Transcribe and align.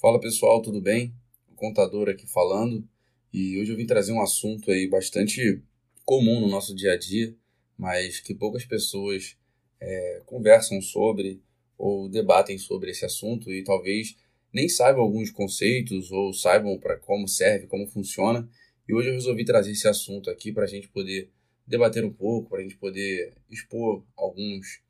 Fala 0.00 0.18
pessoal, 0.18 0.62
tudo 0.62 0.80
bem? 0.80 1.12
O 1.52 1.54
contador 1.54 2.08
aqui 2.08 2.26
falando 2.26 2.88
e 3.30 3.58
hoje 3.58 3.70
eu 3.70 3.76
vim 3.76 3.84
trazer 3.84 4.12
um 4.12 4.22
assunto 4.22 4.70
aí 4.70 4.88
bastante 4.88 5.62
comum 6.06 6.40
no 6.40 6.48
nosso 6.48 6.74
dia 6.74 6.94
a 6.94 6.96
dia, 6.96 7.36
mas 7.76 8.18
que 8.18 8.34
poucas 8.34 8.64
pessoas 8.64 9.36
é, 9.78 10.22
conversam 10.24 10.80
sobre 10.80 11.42
ou 11.76 12.08
debatem 12.08 12.56
sobre 12.56 12.92
esse 12.92 13.04
assunto 13.04 13.52
e 13.52 13.62
talvez 13.62 14.16
nem 14.50 14.70
saibam 14.70 15.02
alguns 15.02 15.30
conceitos 15.30 16.10
ou 16.10 16.32
saibam 16.32 16.78
para 16.78 16.96
como 16.96 17.28
serve, 17.28 17.66
como 17.66 17.86
funciona. 17.86 18.48
E 18.88 18.94
hoje 18.94 19.10
eu 19.10 19.12
resolvi 19.12 19.44
trazer 19.44 19.72
esse 19.72 19.86
assunto 19.86 20.30
aqui 20.30 20.50
para 20.50 20.64
a 20.64 20.66
gente 20.66 20.88
poder 20.88 21.28
debater 21.66 22.06
um 22.06 22.12
pouco, 22.12 22.48
para 22.48 22.60
a 22.60 22.62
gente 22.62 22.78
poder 22.78 23.34
expor 23.50 24.02
alguns 24.16 24.80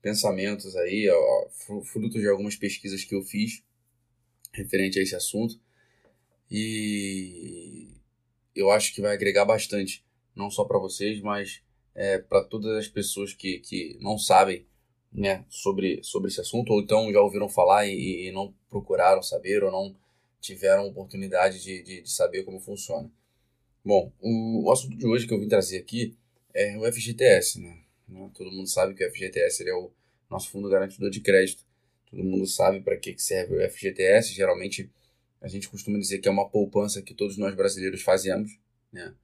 pensamentos 0.00 0.76
aí, 0.76 1.08
frutos 1.82 2.20
de 2.20 2.28
algumas 2.28 2.54
pesquisas 2.54 3.02
que 3.02 3.16
eu 3.16 3.24
fiz 3.24 3.60
referente 4.52 4.98
a 4.98 5.02
esse 5.02 5.14
assunto. 5.14 5.58
E 6.50 7.88
eu 8.54 8.70
acho 8.70 8.94
que 8.94 9.00
vai 9.00 9.14
agregar 9.14 9.44
bastante, 9.44 10.04
não 10.34 10.50
só 10.50 10.64
para 10.64 10.78
vocês, 10.78 11.20
mas 11.20 11.62
é, 11.94 12.18
para 12.18 12.44
todas 12.44 12.76
as 12.76 12.88
pessoas 12.88 13.32
que, 13.32 13.58
que 13.60 13.98
não 14.00 14.18
sabem 14.18 14.66
né, 15.12 15.44
sobre, 15.48 16.02
sobre 16.02 16.28
esse 16.28 16.40
assunto, 16.40 16.72
ou 16.72 16.80
então 16.80 17.12
já 17.12 17.20
ouviram 17.20 17.48
falar 17.48 17.86
e, 17.86 18.28
e 18.28 18.32
não 18.32 18.54
procuraram 18.70 19.22
saber, 19.22 19.62
ou 19.62 19.70
não 19.70 19.94
tiveram 20.40 20.88
oportunidade 20.88 21.62
de, 21.62 21.82
de, 21.82 22.02
de 22.02 22.10
saber 22.10 22.44
como 22.44 22.60
funciona. 22.60 23.10
Bom, 23.84 24.12
o, 24.20 24.66
o, 24.66 24.72
assunto 24.72 24.96
de 24.96 25.06
hoje 25.06 25.26
que 25.26 25.34
eu 25.34 25.40
vim 25.40 25.48
trazer 25.48 25.78
aqui 25.78 26.16
é 26.54 26.76
o 26.76 26.92
FGTS. 26.92 27.60
Né? 27.60 27.78
Todo 28.34 28.52
mundo 28.52 28.68
sabe 28.68 28.94
que 28.94 29.04
o 29.04 29.10
FGTS 29.10 29.68
é 29.68 29.74
o 29.74 29.90
nosso 30.30 30.50
fundo 30.50 30.68
garantidor 30.68 31.10
de 31.10 31.20
crédito. 31.20 31.64
Todo 32.12 32.22
mundo 32.22 32.46
sabe 32.46 32.82
para 32.82 32.94
que 32.98 33.18
serve 33.18 33.56
o 33.56 33.70
FGTS. 33.70 34.34
Geralmente 34.34 34.92
a 35.40 35.48
gente 35.48 35.66
costuma 35.66 35.98
dizer 35.98 36.18
que 36.18 36.28
é 36.28 36.30
uma 36.30 36.46
poupança 36.46 37.00
que 37.00 37.14
todos 37.14 37.38
nós 37.38 37.54
brasileiros 37.54 38.02
fazemos, 38.02 38.58
né? 38.92 39.14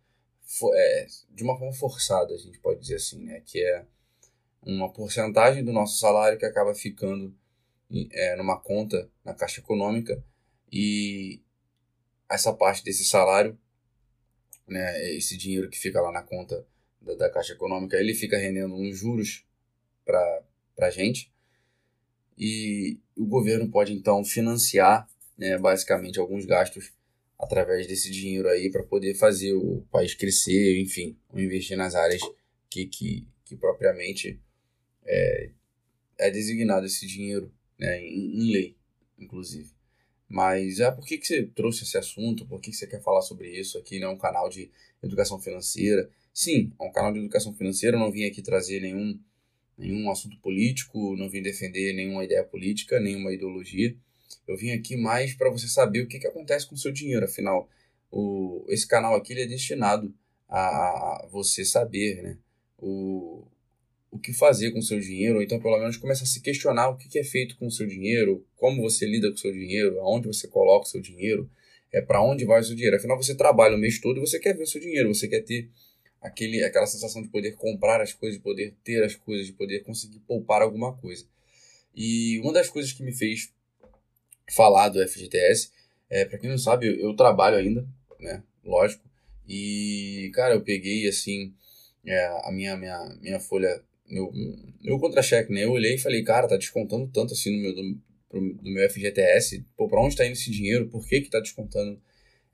É, 0.74 1.06
de 1.28 1.44
uma 1.44 1.58
forma 1.58 1.74
forçada, 1.74 2.32
a 2.32 2.38
gente 2.38 2.58
pode 2.60 2.80
dizer 2.80 2.94
assim, 2.94 3.22
né? 3.22 3.42
Que 3.44 3.62
é 3.62 3.84
uma 4.62 4.90
porcentagem 4.90 5.62
do 5.62 5.70
nosso 5.70 5.98
salário 5.98 6.38
que 6.38 6.46
acaba 6.46 6.74
ficando 6.74 7.36
é, 8.10 8.36
numa 8.36 8.58
conta 8.58 9.06
na 9.22 9.34
Caixa 9.34 9.60
Econômica 9.60 10.24
e 10.72 11.42
essa 12.26 12.54
parte 12.54 12.82
desse 12.82 13.04
salário, 13.04 13.58
né, 14.66 15.12
esse 15.14 15.36
dinheiro 15.36 15.68
que 15.68 15.78
fica 15.78 16.00
lá 16.00 16.10
na 16.10 16.22
conta 16.22 16.66
da, 17.02 17.14
da 17.14 17.30
Caixa 17.30 17.52
Econômica, 17.52 17.98
ele 17.98 18.14
fica 18.14 18.38
rendendo 18.38 18.74
uns 18.74 18.96
juros 18.96 19.46
para 20.06 20.42
a 20.80 20.90
gente 20.90 21.30
e 22.38 22.98
o 23.16 23.26
governo 23.26 23.68
pode 23.68 23.92
então 23.92 24.24
financiar 24.24 25.08
né, 25.36 25.58
basicamente 25.58 26.18
alguns 26.18 26.44
gastos 26.44 26.92
através 27.38 27.86
desse 27.86 28.10
dinheiro 28.10 28.48
aí 28.48 28.70
para 28.70 28.82
poder 28.82 29.14
fazer 29.14 29.52
o 29.52 29.84
país 29.90 30.14
crescer, 30.14 30.80
enfim, 30.80 31.16
investir 31.34 31.76
nas 31.76 31.94
áreas 31.94 32.20
que, 32.70 32.86
que, 32.86 33.26
que 33.44 33.56
propriamente 33.56 34.40
é, 35.04 35.50
é 36.18 36.30
designado 36.30 36.86
esse 36.86 37.06
dinheiro 37.06 37.52
né, 37.78 38.00
em, 38.00 38.40
em 38.40 38.52
lei, 38.52 38.76
inclusive. 39.18 39.70
Mas 40.28 40.78
é 40.78 40.90
por 40.90 41.06
que, 41.06 41.16
que 41.16 41.26
você 41.26 41.42
trouxe 41.42 41.84
esse 41.84 41.96
assunto? 41.96 42.46
Por 42.46 42.60
que, 42.60 42.70
que 42.70 42.76
você 42.76 42.86
quer 42.86 43.02
falar 43.02 43.22
sobre 43.22 43.48
isso 43.50 43.78
aqui? 43.78 43.98
Não 43.98 44.08
é 44.08 44.12
um 44.12 44.18
canal 44.18 44.48
de 44.48 44.70
educação 45.02 45.40
financeira. 45.40 46.10
Sim, 46.34 46.72
é 46.78 46.84
um 46.84 46.92
canal 46.92 47.12
de 47.12 47.18
educação 47.18 47.54
financeira. 47.54 47.96
Eu 47.96 48.00
não 48.00 48.12
vim 48.12 48.24
aqui 48.24 48.42
trazer 48.42 48.80
nenhum 48.80 49.18
nenhum 49.78 50.10
assunto 50.10 50.36
político, 50.40 51.16
não 51.16 51.30
vim 51.30 51.40
defender 51.40 51.94
nenhuma 51.94 52.24
ideia 52.24 52.42
política, 52.42 52.98
nenhuma 52.98 53.32
ideologia. 53.32 53.96
Eu 54.46 54.56
vim 54.56 54.70
aqui 54.70 54.96
mais 54.96 55.34
para 55.34 55.50
você 55.50 55.68
saber 55.68 56.00
o 56.02 56.08
que, 56.08 56.18
que 56.18 56.26
acontece 56.26 56.66
com 56.66 56.74
o 56.74 56.78
seu 56.78 56.90
dinheiro. 56.90 57.24
Afinal, 57.24 57.68
o, 58.10 58.66
esse 58.68 58.86
canal 58.86 59.14
aqui 59.14 59.32
é 59.34 59.46
destinado 59.46 60.12
a, 60.48 60.58
a 61.24 61.28
você 61.30 61.64
saber 61.64 62.22
né, 62.22 62.38
o, 62.78 63.46
o 64.10 64.18
que 64.18 64.32
fazer 64.32 64.72
com 64.72 64.78
o 64.78 64.82
seu 64.82 64.98
dinheiro, 64.98 65.36
ou 65.36 65.42
então 65.42 65.60
pelo 65.60 65.78
menos 65.78 65.96
começar 65.96 66.24
a 66.24 66.26
se 66.26 66.40
questionar 66.40 66.88
o 66.88 66.96
que, 66.96 67.08
que 67.08 67.18
é 67.18 67.24
feito 67.24 67.56
com 67.56 67.66
o 67.66 67.70
seu 67.70 67.86
dinheiro, 67.86 68.44
como 68.56 68.82
você 68.82 69.06
lida 69.06 69.28
com 69.28 69.34
o 69.34 69.38
seu 69.38 69.52
dinheiro, 69.52 70.00
aonde 70.00 70.26
você 70.26 70.48
coloca 70.48 70.86
o 70.86 70.88
seu 70.88 71.00
dinheiro, 71.00 71.48
é 71.92 72.00
para 72.00 72.22
onde 72.22 72.44
vai 72.44 72.60
o 72.60 72.64
seu 72.64 72.74
dinheiro. 72.74 72.96
Afinal, 72.96 73.16
você 73.16 73.34
trabalha 73.34 73.76
o 73.76 73.78
mês 73.78 74.00
todo 74.00 74.18
e 74.18 74.20
você 74.20 74.38
quer 74.38 74.56
ver 74.56 74.64
o 74.64 74.66
seu 74.66 74.80
dinheiro, 74.80 75.14
você 75.14 75.28
quer 75.28 75.42
ter 75.42 75.70
aquele, 76.20 76.62
aquela 76.64 76.86
sensação 76.86 77.22
de 77.22 77.28
poder 77.28 77.52
comprar 77.56 78.00
as 78.00 78.12
coisas, 78.12 78.38
de 78.38 78.42
poder 78.42 78.74
ter 78.82 79.02
as 79.04 79.14
coisas, 79.14 79.46
de 79.46 79.52
poder 79.52 79.80
conseguir 79.80 80.18
poupar 80.20 80.62
alguma 80.62 80.96
coisa. 80.96 81.24
E 81.94 82.38
uma 82.40 82.52
das 82.52 82.68
coisas 82.68 82.92
que 82.92 83.02
me 83.02 83.12
fez 83.12 83.52
falar 84.54 84.88
do 84.88 85.06
FGTS, 85.06 85.70
é, 86.10 86.24
para 86.24 86.38
quem 86.38 86.50
não 86.50 86.58
sabe, 86.58 86.86
eu, 86.86 86.96
eu, 86.96 87.14
trabalho 87.14 87.56
ainda, 87.56 87.86
né? 88.18 88.42
Lógico. 88.64 89.02
E, 89.46 90.30
cara, 90.34 90.54
eu 90.54 90.62
peguei 90.62 91.08
assim 91.08 91.54
é, 92.04 92.26
a 92.44 92.50
minha, 92.52 92.76
minha, 92.76 93.16
minha 93.20 93.40
folha, 93.40 93.82
meu, 94.06 94.32
meu 94.80 94.98
contra-cheque, 94.98 95.52
né? 95.52 95.64
Eu 95.64 95.72
olhei 95.72 95.94
e 95.94 95.98
falei, 95.98 96.22
cara, 96.22 96.48
tá 96.48 96.56
descontando 96.56 97.08
tanto 97.08 97.34
assim 97.34 97.54
no 97.54 97.62
meu, 97.62 97.74
do, 97.74 98.54
do 98.54 98.70
meu 98.70 98.88
FGTS. 98.90 99.64
Pô, 99.76 99.88
pra 99.88 100.00
onde 100.00 100.16
tá 100.16 100.24
indo 100.24 100.32
esse 100.32 100.50
dinheiro? 100.50 100.88
Por 100.88 101.06
que 101.06 101.20
que 101.20 101.30
tá 101.30 101.40
descontando 101.40 102.00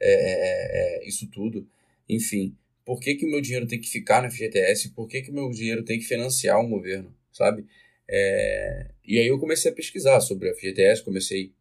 é, 0.01 0.11
é, 0.11 1.05
é 1.05 1.09
isso 1.09 1.29
tudo? 1.29 1.67
Enfim 2.09 2.57
por 2.84 3.00
que, 3.00 3.15
que 3.15 3.25
o 3.25 3.31
meu 3.31 3.41
dinheiro 3.41 3.67
tem 3.67 3.81
que 3.81 3.89
ficar 3.89 4.22
no 4.22 4.31
FGTS, 4.31 4.91
por 4.91 5.09
que, 5.09 5.22
que 5.22 5.31
o 5.31 5.34
meu 5.34 5.50
dinheiro 5.50 5.84
tem 5.84 5.99
que 5.99 6.05
financiar 6.05 6.61
um 6.61 6.69
governo, 6.69 7.15
sabe? 7.33 7.67
É, 8.09 8.91
e 9.05 9.19
aí 9.19 9.27
eu 9.27 9.39
comecei 9.39 9.71
a 9.71 9.75
pesquisar 9.75 10.21
sobre 10.21 10.50
o 10.50 10.55
FGTS, 10.55 11.03
comecei, 11.03 11.53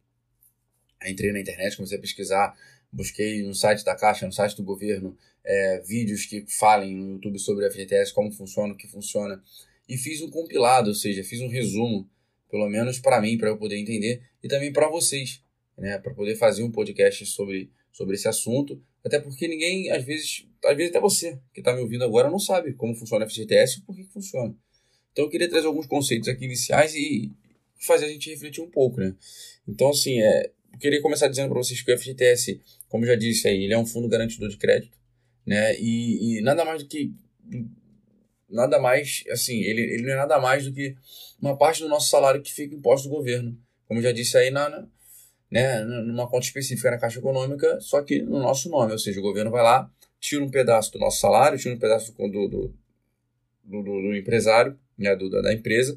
entrei 1.06 1.32
na 1.32 1.40
internet, 1.40 1.76
comecei 1.76 1.96
a 1.96 2.00
pesquisar, 2.00 2.54
busquei 2.92 3.42
no 3.42 3.54
site 3.54 3.84
da 3.84 3.94
Caixa, 3.94 4.26
no 4.26 4.32
site 4.32 4.56
do 4.56 4.62
governo, 4.62 5.16
é, 5.44 5.80
vídeos 5.80 6.26
que 6.26 6.44
falem 6.46 6.94
no 6.94 7.12
YouTube 7.14 7.38
sobre 7.38 7.66
o 7.66 7.70
FGTS, 7.70 8.12
como 8.12 8.30
funciona, 8.30 8.72
o 8.72 8.76
que 8.76 8.88
funciona, 8.88 9.42
e 9.88 9.96
fiz 9.96 10.22
um 10.22 10.30
compilado, 10.30 10.88
ou 10.88 10.94
seja, 10.94 11.22
fiz 11.22 11.40
um 11.40 11.48
resumo, 11.48 12.08
pelo 12.50 12.68
menos 12.68 12.98
para 12.98 13.20
mim, 13.20 13.36
para 13.36 13.48
eu 13.48 13.58
poder 13.58 13.76
entender, 13.76 14.22
e 14.42 14.48
também 14.48 14.72
para 14.72 14.88
vocês, 14.88 15.42
né, 15.76 15.98
para 15.98 16.14
poder 16.14 16.36
fazer 16.36 16.62
um 16.62 16.70
podcast 16.70 17.26
sobre, 17.26 17.70
sobre 17.94 18.16
esse 18.16 18.26
assunto, 18.26 18.82
até 19.04 19.20
porque 19.20 19.46
ninguém, 19.46 19.88
às 19.90 20.04
vezes, 20.04 20.44
às 20.64 20.76
vezes 20.76 20.90
até 20.90 21.00
você 21.00 21.38
que 21.54 21.60
está 21.60 21.72
me 21.72 21.80
ouvindo 21.80 22.02
agora 22.04 22.28
não 22.28 22.40
sabe 22.40 22.74
como 22.74 22.94
funciona 22.94 23.24
o 23.24 23.30
FGTS 23.30 23.78
e 23.78 23.82
por 23.82 23.94
que, 23.94 24.02
funciona. 24.12 24.54
Então 25.12 25.24
eu 25.24 25.30
queria 25.30 25.48
trazer 25.48 25.68
alguns 25.68 25.86
conceitos 25.86 26.28
aqui 26.28 26.44
iniciais 26.44 26.94
e 26.96 27.32
fazer 27.78 28.06
a 28.06 28.08
gente 28.08 28.28
refletir 28.28 28.60
um 28.60 28.68
pouco, 28.68 28.98
né? 28.98 29.14
Então, 29.66 29.90
assim, 29.90 30.20
é, 30.20 30.50
eu 30.72 30.78
queria 30.80 31.00
começar 31.00 31.28
dizendo 31.28 31.50
para 31.50 31.58
vocês 31.62 31.80
que 31.80 31.92
o 31.92 31.96
FGTS, 31.96 32.60
como 32.88 33.06
já 33.06 33.14
disse 33.14 33.46
aí, 33.46 33.62
ele 33.62 33.74
é 33.74 33.78
um 33.78 33.86
fundo 33.86 34.08
garantidor 34.08 34.48
de 34.48 34.56
crédito, 34.56 34.98
né? 35.46 35.78
E, 35.78 36.38
e 36.38 36.42
nada 36.42 36.64
mais 36.64 36.82
do 36.82 36.88
que 36.88 37.14
nada 38.48 38.80
mais, 38.80 39.22
assim, 39.30 39.60
ele, 39.60 39.82
ele 39.82 40.02
não 40.02 40.12
é 40.14 40.16
nada 40.16 40.40
mais 40.40 40.64
do 40.64 40.72
que 40.72 40.96
uma 41.40 41.56
parte 41.56 41.80
do 41.80 41.88
nosso 41.88 42.08
salário 42.08 42.42
que 42.42 42.52
fica 42.52 42.74
imposto 42.74 43.08
do 43.08 43.14
governo. 43.14 43.56
Como 43.86 44.02
já 44.02 44.10
disse 44.10 44.36
aí 44.36 44.50
na 44.50 44.88
né, 45.54 45.84
numa 45.84 46.28
conta 46.28 46.46
específica 46.46 46.90
na 46.90 46.98
Caixa 46.98 47.20
Econômica, 47.20 47.80
só 47.80 48.02
que 48.02 48.20
no 48.20 48.40
nosso 48.40 48.68
nome, 48.68 48.90
ou 48.90 48.98
seja, 48.98 49.20
o 49.20 49.22
governo 49.22 49.52
vai 49.52 49.62
lá, 49.62 49.88
tira 50.18 50.42
um 50.42 50.50
pedaço 50.50 50.90
do 50.90 50.98
nosso 50.98 51.20
salário, 51.20 51.56
tira 51.56 51.72
um 51.72 51.78
pedaço 51.78 52.12
do, 52.12 52.28
do, 52.28 52.74
do, 53.62 53.82
do, 53.82 54.16
empresário, 54.16 54.76
né, 54.98 55.14
do, 55.14 55.30
da 55.30 55.54
empresa, 55.54 55.96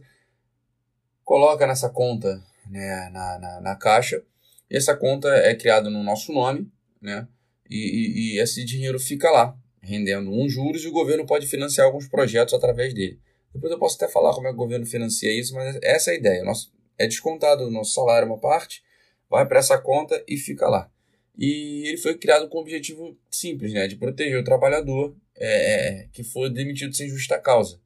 coloca 1.26 1.66
nessa 1.66 1.90
conta 1.90 2.40
né, 2.70 3.10
na, 3.12 3.40
na, 3.40 3.62
na, 3.62 3.76
Caixa, 3.76 4.22
e 4.70 4.78
essa 4.78 4.96
conta 4.96 5.28
é 5.30 5.56
criada 5.56 5.90
no 5.90 6.04
nosso 6.04 6.32
nome, 6.32 6.72
né, 7.02 7.28
e, 7.68 7.78
e, 7.78 8.36
e 8.36 8.40
esse 8.40 8.64
dinheiro 8.64 9.00
fica 9.00 9.32
lá, 9.32 9.58
rendendo 9.82 10.30
uns 10.30 10.54
juros, 10.54 10.84
e 10.84 10.88
o 10.88 10.92
governo 10.92 11.26
pode 11.26 11.48
financiar 11.48 11.88
alguns 11.88 12.08
projetos 12.08 12.54
através 12.54 12.94
dele. 12.94 13.20
Depois 13.52 13.72
eu 13.72 13.80
posso 13.80 13.96
até 13.96 14.08
falar 14.08 14.36
como 14.36 14.46
é 14.46 14.52
que 14.52 14.56
o 14.56 14.60
governo 14.60 14.86
financia 14.86 15.32
isso, 15.34 15.56
mas 15.56 15.80
essa 15.82 16.12
é 16.12 16.14
a 16.14 16.18
ideia. 16.18 16.44
Nosso, 16.44 16.72
é 16.96 17.08
descontado 17.08 17.64
o 17.64 17.72
nosso 17.72 17.96
salário 17.96 18.28
uma 18.28 18.38
parte, 18.38 18.86
vai 19.30 19.46
para 19.46 19.60
essa 19.60 19.78
conta 19.78 20.24
e 20.28 20.38
fica 20.38 20.68
lá. 20.68 20.90
E 21.38 21.88
ele 21.88 21.98
foi 21.98 22.18
criado 22.18 22.50
com 22.50 22.58
o 22.58 22.62
objetivo 22.62 23.18
simples, 23.30 23.74
né, 23.74 23.88
de 23.88 23.96
proteger 23.96 24.40
o 24.40 24.44
trabalhador 24.44 25.16
é, 25.36 26.02
é 26.02 26.08
que 26.12 26.24
for 26.24 26.50
demitido 26.50 26.96
sem 26.96 27.08
justa 27.08 27.40
causa, 27.40 27.80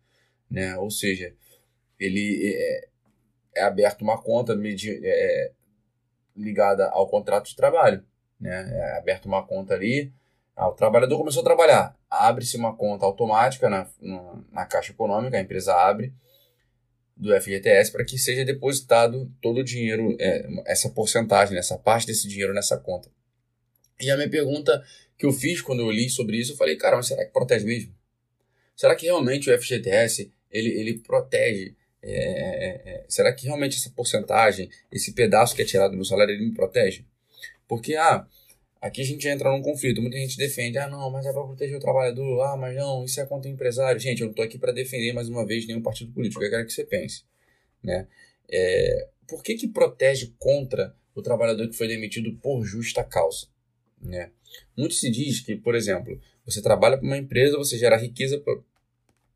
né? 0.49 0.77
Ou 0.77 0.89
seja, 0.89 1.33
ele 1.99 2.55
é, 2.55 2.87
é 3.57 3.63
aberto 3.63 4.03
uma 4.03 4.21
conta 4.21 4.57
é, 4.57 5.51
ligada 6.35 6.89
ao 6.89 7.09
contrato 7.09 7.49
de 7.49 7.55
trabalho, 7.55 8.03
né? 8.39 8.71
É 8.73 8.97
aberto 8.97 9.25
uma 9.25 9.45
conta 9.45 9.73
ali, 9.73 10.13
ah, 10.55 10.69
o 10.69 10.73
trabalhador 10.73 11.17
começou 11.17 11.41
a 11.41 11.45
trabalhar, 11.45 11.97
abre-se 12.09 12.55
uma 12.55 12.75
conta 12.75 13.05
automática 13.05 13.69
na, 13.69 13.87
na, 13.99 14.43
na 14.51 14.65
Caixa 14.65 14.91
Econômica, 14.91 15.37
a 15.37 15.41
empresa 15.41 15.73
abre 15.75 16.13
do 17.21 17.39
FGTS 17.39 17.91
para 17.91 18.03
que 18.03 18.17
seja 18.17 18.43
depositado 18.43 19.31
todo 19.39 19.59
o 19.59 19.63
dinheiro, 19.63 20.17
é, 20.19 20.43
essa 20.65 20.89
porcentagem, 20.89 21.55
essa 21.55 21.77
parte 21.77 22.07
desse 22.07 22.27
dinheiro 22.27 22.51
nessa 22.51 22.79
conta. 22.79 23.11
E 23.99 24.09
a 24.09 24.17
minha 24.17 24.29
pergunta 24.29 24.83
que 25.15 25.27
eu 25.27 25.31
fiz 25.31 25.61
quando 25.61 25.81
eu 25.81 25.91
li 25.91 26.09
sobre 26.09 26.37
isso, 26.37 26.53
eu 26.53 26.57
falei, 26.57 26.75
cara, 26.75 26.95
mas 26.95 27.05
será 27.05 27.23
que 27.23 27.31
protege 27.31 27.63
mesmo? 27.63 27.95
Será 28.75 28.95
que 28.95 29.05
realmente 29.05 29.51
o 29.51 29.61
FGTS 29.61 30.31
ele, 30.49 30.69
ele 30.69 30.97
protege? 30.97 31.75
É, 32.01 32.11
é, 32.11 32.81
é, 32.85 33.05
será 33.07 33.31
que 33.31 33.45
realmente 33.45 33.77
essa 33.77 33.91
porcentagem, 33.91 34.67
esse 34.91 35.13
pedaço 35.13 35.55
que 35.55 35.61
é 35.61 35.65
tirado 35.65 35.91
do 35.91 35.97
meu 35.97 36.05
salário, 36.05 36.33
ele 36.33 36.45
me 36.45 36.55
protege? 36.55 37.05
Porque, 37.67 37.95
ah, 37.95 38.25
aqui 38.81 39.01
a 39.01 39.05
gente 39.05 39.27
entra 39.27 39.51
num 39.51 39.61
conflito. 39.61 40.01
Muita 40.01 40.17
gente 40.17 40.35
defende, 40.35 40.79
ah, 40.79 40.89
não, 40.89 41.09
mas 41.11 41.25
é 41.25 41.31
para 41.31 41.43
proteger 41.43 41.77
o 41.77 41.79
trabalhador, 41.79 42.41
ah, 42.41 42.57
mas 42.57 42.75
não, 42.75 43.05
isso 43.05 43.21
é 43.21 43.25
contra 43.25 43.49
o 43.49 43.53
empresário. 43.53 44.01
Gente, 44.01 44.21
eu 44.21 44.25
não 44.25 44.31
estou 44.31 44.43
aqui 44.43 44.57
para 44.57 44.71
defender 44.71 45.13
mais 45.13 45.29
uma 45.29 45.45
vez 45.45 45.67
nenhum 45.67 45.81
partido 45.81 46.11
político, 46.11 46.43
eu 46.43 46.49
quero 46.49 46.65
que 46.65 46.73
você 46.73 46.83
pense. 46.83 47.23
Né? 47.83 48.07
É, 48.49 49.07
por 49.27 49.43
que, 49.43 49.53
que 49.55 49.67
protege 49.67 50.33
contra 50.39 50.95
o 51.13 51.21
trabalhador 51.21 51.67
que 51.69 51.75
foi 51.75 51.87
demitido 51.87 52.35
por 52.41 52.63
justa 52.65 53.03
causa? 53.03 53.47
Né? 54.01 54.31
Muito 54.75 54.95
se 54.95 55.09
diz 55.11 55.39
que, 55.39 55.55
por 55.55 55.75
exemplo, 55.75 56.19
você 56.43 56.61
trabalha 56.61 56.97
para 56.97 57.05
uma 57.05 57.17
empresa, 57.17 57.57
você 57.57 57.77
gera 57.77 57.95
riqueza 57.95 58.43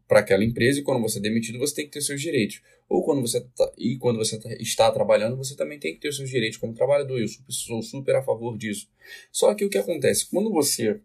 para 0.07 0.19
aquela 0.19 0.44
empresa 0.44 0.80
e 0.80 0.84
quando 0.84 1.02
você 1.02 1.19
é 1.19 1.22
demitido 1.22 1.57
você 1.57 1.75
tem 1.75 1.86
que 1.86 1.92
ter 1.92 2.02
seus 2.02 2.22
direitos. 2.22 2.62
Ou 2.88 3.04
quando 3.04 3.22
você 3.22 3.42
tá, 3.42 3.72
e 3.78 3.98
quando 3.98 4.18
você 4.18 4.40
tá, 4.40 4.54
está 4.56 4.92
trabalhando, 4.92 5.36
você 5.36 5.56
também 5.56 5.80
tem 5.80 5.96
que 5.96 6.02
ter 6.02 6.13
seus 6.13 6.30
direitos 6.30 6.57
como 6.57 6.74
trabalhador. 6.74 7.19
Eu 7.19 7.28
sou 7.50 7.81
super 7.81 8.16
a 8.16 8.22
favor 8.22 8.57
disso. 8.57 8.88
Só 9.31 9.54
que 9.56 9.66
o 9.66 9.69
que 9.69 9.78
acontece? 9.78 10.28
Quando 10.30 10.52
você 10.52 11.02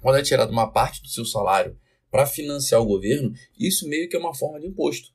quando 0.00 0.18
é 0.18 0.22
tirado 0.22 0.50
uma 0.50 0.70
parte 0.70 1.02
do 1.02 1.08
seu 1.08 1.24
salário 1.24 1.78
para 2.10 2.24
financiar 2.24 2.80
o 2.80 2.86
governo, 2.86 3.34
isso 3.58 3.88
meio 3.88 4.08
que 4.08 4.16
é 4.16 4.18
uma 4.18 4.34
forma 4.34 4.60
de 4.60 4.66
imposto. 4.66 5.12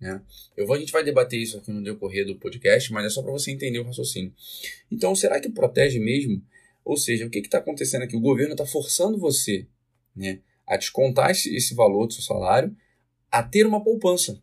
Né? 0.00 0.22
Eu 0.56 0.66
vou, 0.66 0.76
a 0.76 0.78
gente 0.78 0.92
vai 0.92 1.02
debater 1.02 1.40
isso 1.40 1.56
aqui 1.56 1.70
no 1.70 1.82
decorrer 1.82 2.26
do 2.26 2.36
podcast, 2.36 2.92
mas 2.92 3.06
é 3.06 3.08
só 3.08 3.22
para 3.22 3.32
você 3.32 3.50
entender 3.50 3.78
o 3.78 3.84
raciocínio. 3.84 4.32
Então, 4.90 5.14
será 5.14 5.40
que 5.40 5.48
protege 5.48 5.98
mesmo? 5.98 6.42
Ou 6.84 6.96
seja, 6.96 7.26
o 7.26 7.30
que 7.30 7.38
está 7.38 7.58
acontecendo 7.58 8.02
aqui? 8.02 8.14
O 8.14 8.20
governo 8.20 8.52
está 8.52 8.66
forçando 8.66 9.18
você 9.18 9.66
né, 10.14 10.40
a 10.66 10.76
descontar 10.76 11.30
esse, 11.30 11.54
esse 11.54 11.74
valor 11.74 12.06
do 12.06 12.12
seu 12.12 12.22
salário, 12.22 12.74
a 13.30 13.42
ter 13.42 13.66
uma 13.66 13.82
poupança. 13.82 14.40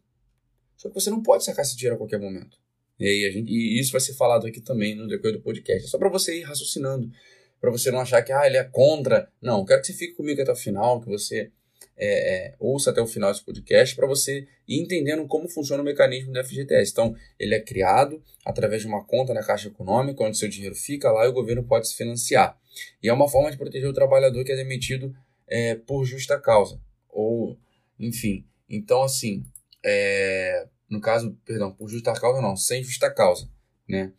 Só 0.77 0.89
que 0.89 0.95
você 0.95 1.09
não 1.09 1.21
pode 1.21 1.43
sacar 1.43 1.63
esse 1.63 1.75
dinheiro 1.75 1.95
a 1.95 1.97
qualquer 1.97 2.19
momento. 2.19 2.57
E, 2.99 3.31
gente, 3.31 3.51
e 3.51 3.79
isso 3.79 3.91
vai 3.91 4.01
ser 4.01 4.13
falado 4.13 4.47
aqui 4.47 4.61
também 4.61 4.95
no 4.95 5.07
decorrer 5.07 5.37
do 5.37 5.41
podcast. 5.41 5.85
É 5.85 5.89
só 5.89 5.97
para 5.97 6.09
você 6.09 6.39
ir 6.39 6.43
raciocinando, 6.43 7.11
para 7.59 7.71
você 7.71 7.91
não 7.91 7.99
achar 7.99 8.21
que 8.21 8.31
ah, 8.31 8.45
ele 8.45 8.57
é 8.57 8.63
contra. 8.63 9.29
Não, 9.41 9.65
quero 9.65 9.81
que 9.81 9.87
você 9.87 9.93
fique 9.93 10.13
comigo 10.13 10.41
até 10.41 10.51
o 10.51 10.55
final, 10.55 11.01
que 11.01 11.07
você 11.07 11.51
é, 11.97 12.35
é, 12.35 12.55
ouça 12.59 12.91
até 12.91 13.01
o 13.01 13.07
final 13.07 13.31
desse 13.31 13.43
podcast 13.43 13.95
para 13.95 14.07
você 14.07 14.47
ir 14.67 14.81
entendendo 14.81 15.25
como 15.27 15.49
funciona 15.49 15.81
o 15.81 15.85
mecanismo 15.85 16.31
do 16.31 16.43
FGTS. 16.43 16.91
Então, 16.91 17.15
ele 17.39 17.55
é 17.55 17.59
criado 17.59 18.21
através 18.45 18.81
de 18.81 18.87
uma 18.87 19.03
conta 19.03 19.33
na 19.33 19.43
Caixa 19.43 19.67
Econômica, 19.67 20.23
onde 20.23 20.37
seu 20.37 20.49
dinheiro 20.49 20.75
fica 20.75 21.11
lá 21.11 21.25
e 21.25 21.29
o 21.29 21.33
governo 21.33 21.63
pode 21.63 21.87
se 21.87 21.95
financiar. 21.95 22.57
E 23.01 23.09
é 23.09 23.13
uma 23.13 23.29
forma 23.29 23.51
de 23.51 23.57
proteger 23.57 23.87
o 23.87 23.93
trabalhador 23.93 24.43
que 24.43 24.51
é 24.51 24.55
demitido 24.55 25.15
é, 25.47 25.75
por 25.75 26.05
justa 26.05 26.39
causa. 26.39 26.79
Ou, 27.09 27.57
enfim. 27.99 28.45
Então, 28.69 29.03
assim, 29.03 29.43
é, 29.83 30.67
no 30.89 30.99
caso, 30.99 31.37
perdão, 31.45 31.71
por 31.71 31.89
justa 31.89 32.13
causa 32.13 32.41
não, 32.41 32.55
sem 32.55 32.83
justa 32.83 33.11
causa, 33.11 33.49
né? 33.87 34.11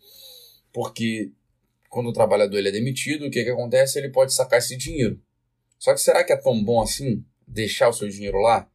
Porque 0.73 1.33
quando 1.89 2.09
o 2.09 2.13
trabalhador 2.13 2.59
ele 2.59 2.69
é 2.69 2.73
demitido, 2.73 3.27
o 3.27 3.31
que, 3.31 3.45
que 3.45 3.51
acontece? 3.51 3.99
Ele 3.99 4.11
pode 4.11 4.33
sacar 4.33 4.59
esse 4.59 4.77
dinheiro. 4.77 5.21
Só 5.79 5.93
que 5.93 6.01
será 6.01 6.25
que 6.25 6.33
é 6.33 6.37
tão 6.37 6.63
bom 6.63 6.83
assim? 6.83 7.25
deixar 7.47 7.89
o 7.89 7.93
seu 7.93 8.09
dinheiro 8.09 8.39
lá, 8.39 8.69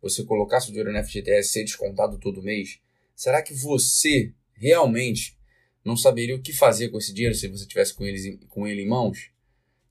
você 0.00 0.24
colocar 0.24 0.60
seu 0.60 0.70
dinheiro 0.70 0.92
no 0.92 1.04
FGTS 1.04 1.50
ser 1.50 1.64
descontado 1.64 2.18
todo 2.18 2.42
mês, 2.42 2.80
será 3.14 3.42
que 3.42 3.54
você 3.54 4.32
realmente 4.54 5.36
não 5.84 5.96
saberia 5.96 6.36
o 6.36 6.42
que 6.42 6.52
fazer 6.52 6.88
com 6.88 6.98
esse 6.98 7.12
dinheiro 7.12 7.34
se 7.34 7.48
você 7.48 7.66
tivesse 7.66 7.94
com, 7.94 8.04
eles, 8.04 8.38
com 8.48 8.66
ele 8.66 8.82
em 8.82 8.88
mãos? 8.88 9.30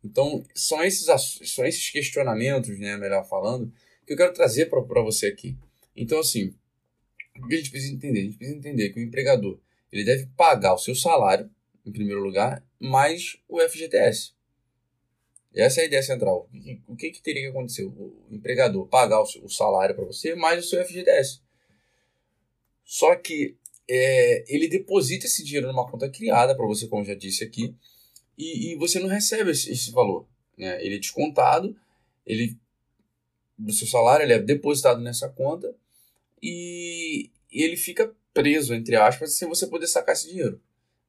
Então, 0.04 0.44
são 0.56 0.84
esses, 0.84 1.06
são 1.52 1.66
esses 1.66 1.90
questionamentos, 1.90 2.78
né, 2.80 2.98
melhor 2.98 3.28
falando, 3.28 3.72
que 4.06 4.14
eu 4.14 4.18
quero 4.18 4.34
trazer 4.34 4.68
para 4.68 5.02
você 5.02 5.28
aqui. 5.28 5.56
Então, 5.96 6.20
assim, 6.20 6.54
o 7.38 7.48
que 7.48 7.56
a 7.56 7.58
gente 7.58 7.72
precisa 7.72 7.94
entender? 7.94 8.20
A 8.20 8.24
gente 8.24 8.38
precisa 8.38 8.58
entender 8.58 8.90
que 8.90 9.00
o 9.00 9.04
empregador 9.04 9.60
ele 9.92 10.04
deve 10.04 10.26
pagar 10.38 10.74
o 10.74 10.78
seu 10.78 10.96
salário, 10.96 11.50
em 11.86 11.92
primeiro 11.92 12.22
lugar, 12.22 12.64
mais 12.80 13.38
o 13.48 13.60
FGTS. 13.60 14.34
Essa 15.54 15.82
é 15.82 15.84
a 15.84 15.88
ideia 15.88 16.02
central. 16.02 16.50
O 16.88 16.96
que, 16.96 17.12
que 17.12 17.22
teria 17.22 17.42
que 17.44 17.50
acontecer? 17.50 17.84
O 17.84 18.26
empregador 18.32 18.88
pagar 18.88 19.22
o 19.22 19.50
salário 19.50 19.94
para 19.94 20.06
você 20.06 20.34
mais 20.34 20.66
o 20.66 20.68
seu 20.68 20.84
FGTS. 20.86 21.42
Só 22.86 23.16
que 23.16 23.58
é, 23.90 24.46
ele 24.48 24.70
deposita 24.70 25.26
esse 25.26 25.44
dinheiro 25.44 25.68
numa 25.68 25.90
conta 25.90 26.10
criada 26.10 26.56
para 26.56 26.66
você, 26.66 26.88
como 26.88 27.04
já 27.04 27.14
disse 27.14 27.44
aqui, 27.44 27.76
e, 28.38 28.72
e 28.72 28.76
você 28.76 29.00
não 29.00 29.08
recebe 29.08 29.52
esse, 29.52 29.72
esse 29.72 29.92
valor. 29.92 30.26
Né? 30.58 30.84
Ele 30.84 30.96
é 30.96 31.00
descontado, 31.00 31.76
ele 32.26 32.58
do 33.58 33.72
seu 33.72 33.88
salário 33.88 34.24
ele 34.24 34.34
é 34.34 34.40
depositado 34.40 35.02
nessa 35.02 35.30
conta 35.30 35.74
e, 36.42 37.30
e 37.52 37.64
ele 37.64 37.78
fica 37.78 38.12
preso, 38.34 38.74
entre 38.74 38.96
aspas, 38.96 39.34
sem 39.34 39.48
você 39.48 39.68
poder 39.68 39.88
sacar 39.88 40.14
esse 40.14 40.30
dinheiro. 40.30 40.60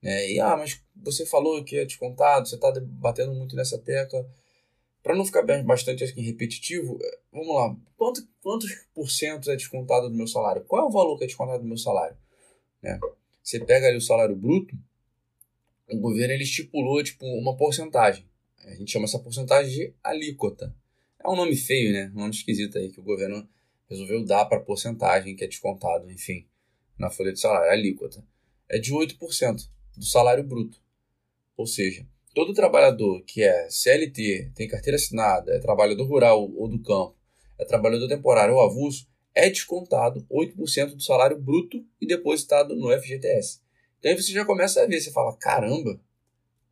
Né? 0.02 0.32
E, 0.32 0.40
ah, 0.40 0.56
mas 0.56 0.80
você 0.96 1.24
falou 1.24 1.62
que 1.64 1.76
é 1.76 1.84
descontado, 1.84 2.48
você 2.48 2.56
está 2.56 2.72
batendo 2.80 3.32
muito 3.32 3.56
nessa 3.56 3.78
tecla. 3.78 4.28
Para 5.02 5.16
não 5.16 5.24
ficar 5.24 5.42
bastante 5.64 6.04
assim, 6.04 6.20
repetitivo, 6.20 6.98
é, 7.02 7.18
vamos 7.32 7.54
lá. 7.54 7.76
Quanto, 7.96 8.26
quantos 8.40 8.70
por 8.94 9.10
cento 9.10 9.50
é 9.50 9.56
descontado 9.56 10.08
do 10.08 10.14
meu 10.14 10.28
salário? 10.28 10.64
Qual 10.64 10.82
é 10.82 10.86
o 10.86 10.90
valor 10.90 11.18
que 11.18 11.24
é 11.24 11.26
descontado 11.26 11.62
do 11.62 11.68
meu 11.68 11.78
salário? 11.78 12.16
Né? 12.80 13.00
Você 13.42 13.58
pega 13.58 13.88
ali 13.88 13.96
o 13.96 14.00
salário 14.00 14.36
bruto, 14.36 14.76
o 15.88 15.98
governo 15.98 16.34
ele 16.34 16.44
estipulou 16.44 17.02
tipo, 17.02 17.24
uma 17.26 17.56
porcentagem. 17.56 18.24
A 18.64 18.74
gente 18.74 18.92
chama 18.92 19.04
essa 19.04 19.18
porcentagem 19.18 19.72
de 19.72 19.94
alíquota. 20.02 20.74
É 21.22 21.28
um 21.28 21.36
nome 21.36 21.56
feio, 21.56 21.92
né? 21.92 22.10
Um 22.14 22.20
nome 22.20 22.30
esquisito 22.30 22.78
aí 22.78 22.90
que 22.90 23.00
o 23.00 23.02
governo 23.02 23.48
resolveu 23.88 24.24
dar 24.24 24.46
para 24.46 24.58
a 24.58 24.62
porcentagem 24.62 25.36
que 25.36 25.44
é 25.44 25.46
descontado, 25.46 26.10
enfim, 26.10 26.46
na 26.98 27.10
folha 27.10 27.32
de 27.32 27.40
salário, 27.40 27.70
alíquota. 27.70 28.24
É 28.68 28.78
de 28.78 28.92
8% 28.92 29.68
do 29.96 30.04
salário 30.04 30.44
bruto. 30.44 30.80
Ou 31.56 31.66
seja, 31.66 32.06
todo 32.34 32.54
trabalhador 32.54 33.22
que 33.22 33.42
é 33.42 33.68
CLT, 33.68 34.52
tem 34.54 34.68
carteira 34.68 34.96
assinada, 34.96 35.52
é 35.54 35.58
trabalhador 35.58 36.04
rural 36.06 36.50
ou 36.56 36.68
do 36.68 36.78
campo, 36.78 37.14
é 37.58 37.64
trabalhador 37.64 38.08
temporário 38.08 38.54
ou 38.54 38.62
avulso, 38.62 39.06
é 39.34 39.48
descontado 39.48 40.26
8% 40.30 40.94
do 40.94 41.02
salário 41.02 41.38
bruto 41.38 41.84
e 42.00 42.06
depositado 42.06 42.74
no 42.74 42.90
FGTS. 42.98 43.60
Então 44.02 44.10
aí 44.10 44.20
você 44.20 44.32
já 44.32 44.44
começa 44.44 44.82
a 44.82 44.86
ver, 44.86 45.00
você 45.00 45.12
fala, 45.12 45.32
caramba, 45.36 46.00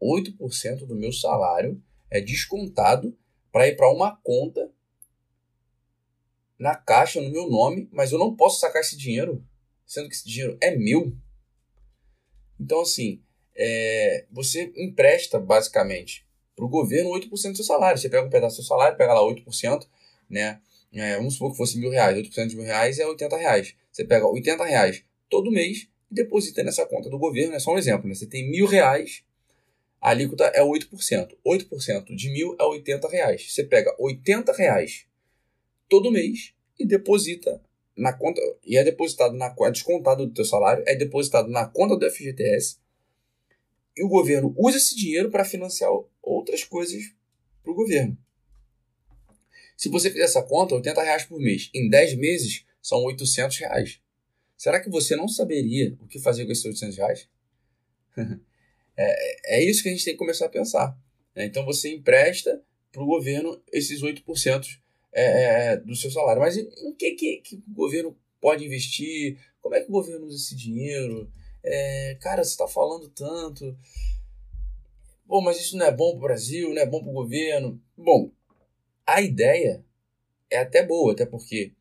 8% 0.03 0.85
do 0.85 0.97
meu 0.97 1.13
salário 1.13 1.81
é 2.11 2.21
descontado 2.21 3.17
para 3.53 3.69
ir 3.69 3.77
para 3.77 3.89
uma 3.89 4.17
conta 4.17 4.69
na 6.59 6.75
caixa 6.75 7.21
no 7.21 7.31
meu 7.31 7.49
nome, 7.49 7.89
mas 7.93 8.11
eu 8.11 8.19
não 8.19 8.35
posso 8.35 8.59
sacar 8.59 8.83
esse 8.83 8.97
dinheiro, 8.97 9.47
sendo 9.87 10.09
que 10.09 10.17
esse 10.17 10.29
dinheiro 10.29 10.59
é 10.61 10.75
meu. 10.75 11.17
Então, 12.59 12.81
assim, 12.81 13.23
é, 13.55 14.27
você 14.33 14.73
empresta 14.77 15.39
basicamente 15.39 16.27
para 16.57 16.65
o 16.65 16.69
governo 16.69 17.11
8% 17.11 17.29
do 17.53 17.57
seu 17.57 17.65
salário. 17.65 17.97
Você 17.97 18.09
pega 18.09 18.27
um 18.27 18.31
pedaço 18.31 18.57
do 18.57 18.63
seu 18.65 18.65
salário, 18.65 18.99
pega 18.99 19.15
lá 19.15 19.21
8%, 19.21 19.87
né? 20.29 20.61
É, 20.93 21.17
vamos 21.17 21.35
supor 21.35 21.53
que 21.53 21.57
fosse 21.57 21.79
mil 21.79 21.91
reais, 21.91 22.19
8% 22.19 22.49
de 22.49 22.57
mil 22.57 22.65
reais 22.65 22.99
é 22.99 23.07
80 23.07 23.37
reais. 23.37 23.77
Você 23.93 24.05
pega 24.05 24.27
80 24.27 24.65
reais 24.65 25.05
todo 25.29 25.53
mês 25.53 25.89
deposita 26.11 26.63
nessa 26.63 26.85
conta 26.87 27.09
do 27.09 27.19
governo. 27.19 27.55
É 27.55 27.61
só 27.61 27.73
um 27.73 27.79
exemplo, 27.79 28.09
né? 28.09 28.15
Você 28.15 28.27
tem 28.27 28.51
mil 28.51 28.67
reais, 28.67 29.23
a 30.01 30.11
alíquota 30.11 30.45
é 30.45 30.63
8%. 30.63 31.37
8% 31.47 32.15
de 32.15 32.31
mil 32.31 32.57
é 32.59 32.65
80 32.65 33.09
reais. 33.09 33.53
Você 33.53 33.65
pega 33.65 33.95
80 33.99 34.53
reais 34.53 35.07
todo 35.89 36.11
mês 36.11 36.55
e 36.79 36.87
deposita 36.87 37.61
na 37.97 38.13
conta 38.13 38.41
e 38.65 38.79
é 38.79 38.85
depositado 38.85 39.35
na 39.37 39.55
é 39.61 39.71
descontado 39.71 40.27
do 40.27 40.33
teu 40.33 40.45
salário, 40.45 40.83
é 40.87 40.95
depositado 40.95 41.51
na 41.51 41.67
conta 41.67 41.97
do 41.97 42.11
FGTS 42.11 42.79
e 43.97 44.03
o 44.03 44.09
governo 44.09 44.55
usa 44.57 44.79
esse 44.79 44.97
dinheiro 44.97 45.31
para 45.31 45.45
financiar 45.45 45.91
outras 46.23 46.65
coisas 46.65 47.13
para 47.63 47.73
o 47.73 47.75
governo. 47.75 48.17
Se 49.77 49.89
você 49.89 50.11
fizer 50.11 50.25
essa 50.25 50.43
conta, 50.43 50.75
80 50.75 51.03
reais 51.03 51.25
por 51.25 51.39
mês, 51.39 51.71
em 51.75 51.89
10 51.89 52.17
meses 52.17 52.65
são 52.81 53.03
800 53.05 53.59
reais. 53.59 54.01
Será 54.61 54.79
que 54.79 54.91
você 54.91 55.17
não 55.17 55.27
saberia 55.27 55.97
o 56.03 56.07
que 56.07 56.19
fazer 56.19 56.45
com 56.45 56.53
esses 56.53 56.67
800 56.67 56.97
reais? 56.99 57.29
é, 58.95 59.57
é 59.57 59.65
isso 59.65 59.83
que 59.83 59.89
a 59.89 59.93
gente 59.93 60.05
tem 60.05 60.13
que 60.13 60.19
começar 60.19 60.45
a 60.45 60.51
pensar. 60.51 60.95
Né? 61.35 61.47
Então 61.47 61.65
você 61.65 61.95
empresta 61.95 62.63
para 62.93 63.03
o 63.03 63.07
governo 63.07 63.59
esses 63.73 64.03
8% 64.03 64.67
é, 65.15 65.23
é, 65.23 65.77
do 65.79 65.97
seu 65.97 66.11
salário. 66.11 66.43
Mas 66.43 66.59
em 66.59 66.95
que, 66.95 67.13
que, 67.13 67.37
que, 67.39 67.57
o 67.57 67.73
governo 67.73 68.15
pode 68.39 68.63
investir? 68.63 69.39
Como 69.63 69.75
é 69.75 69.81
que 69.81 69.89
o 69.89 69.93
governo 69.93 70.27
usa 70.27 70.37
esse 70.37 70.55
dinheiro? 70.55 71.33
É, 71.65 72.19
cara, 72.21 72.45
você 72.45 72.51
está 72.51 72.69
falando 72.69 73.09
tanto. 73.09 73.75
Bom, 75.25 75.41
mas 75.41 75.59
isso 75.59 75.75
não 75.79 75.87
é 75.87 75.91
bom 75.91 76.11
para 76.11 76.19
o 76.19 76.21
Brasil, 76.21 76.75
não 76.75 76.83
é 76.83 76.87
bom 76.87 77.01
para 77.01 77.09
o 77.09 77.15
governo. 77.15 77.83
Bom, 77.97 78.31
a 79.07 79.23
ideia 79.23 79.83
é 80.51 80.59
até 80.59 80.85
boa, 80.85 81.15
até 81.15 81.25
porque 81.25 81.73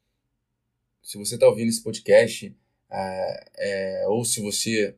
se 1.04 1.18
você 1.18 1.36
está 1.36 1.46
ouvindo 1.46 1.68
esse 1.68 1.84
podcast, 1.84 2.56
é, 2.92 3.46
é, 3.58 4.08
ou 4.08 4.24
se 4.26 4.42
você 4.42 4.96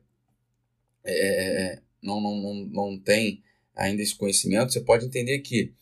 é, 1.04 1.80
não, 2.02 2.20
não, 2.20 2.36
não, 2.36 2.54
não 2.66 2.98
tem 2.98 3.42
ainda 3.74 4.02
esse 4.02 4.14
conhecimento, 4.14 4.72
você 4.72 4.80
pode 4.80 5.06
entender 5.06 5.38
que 5.40 5.74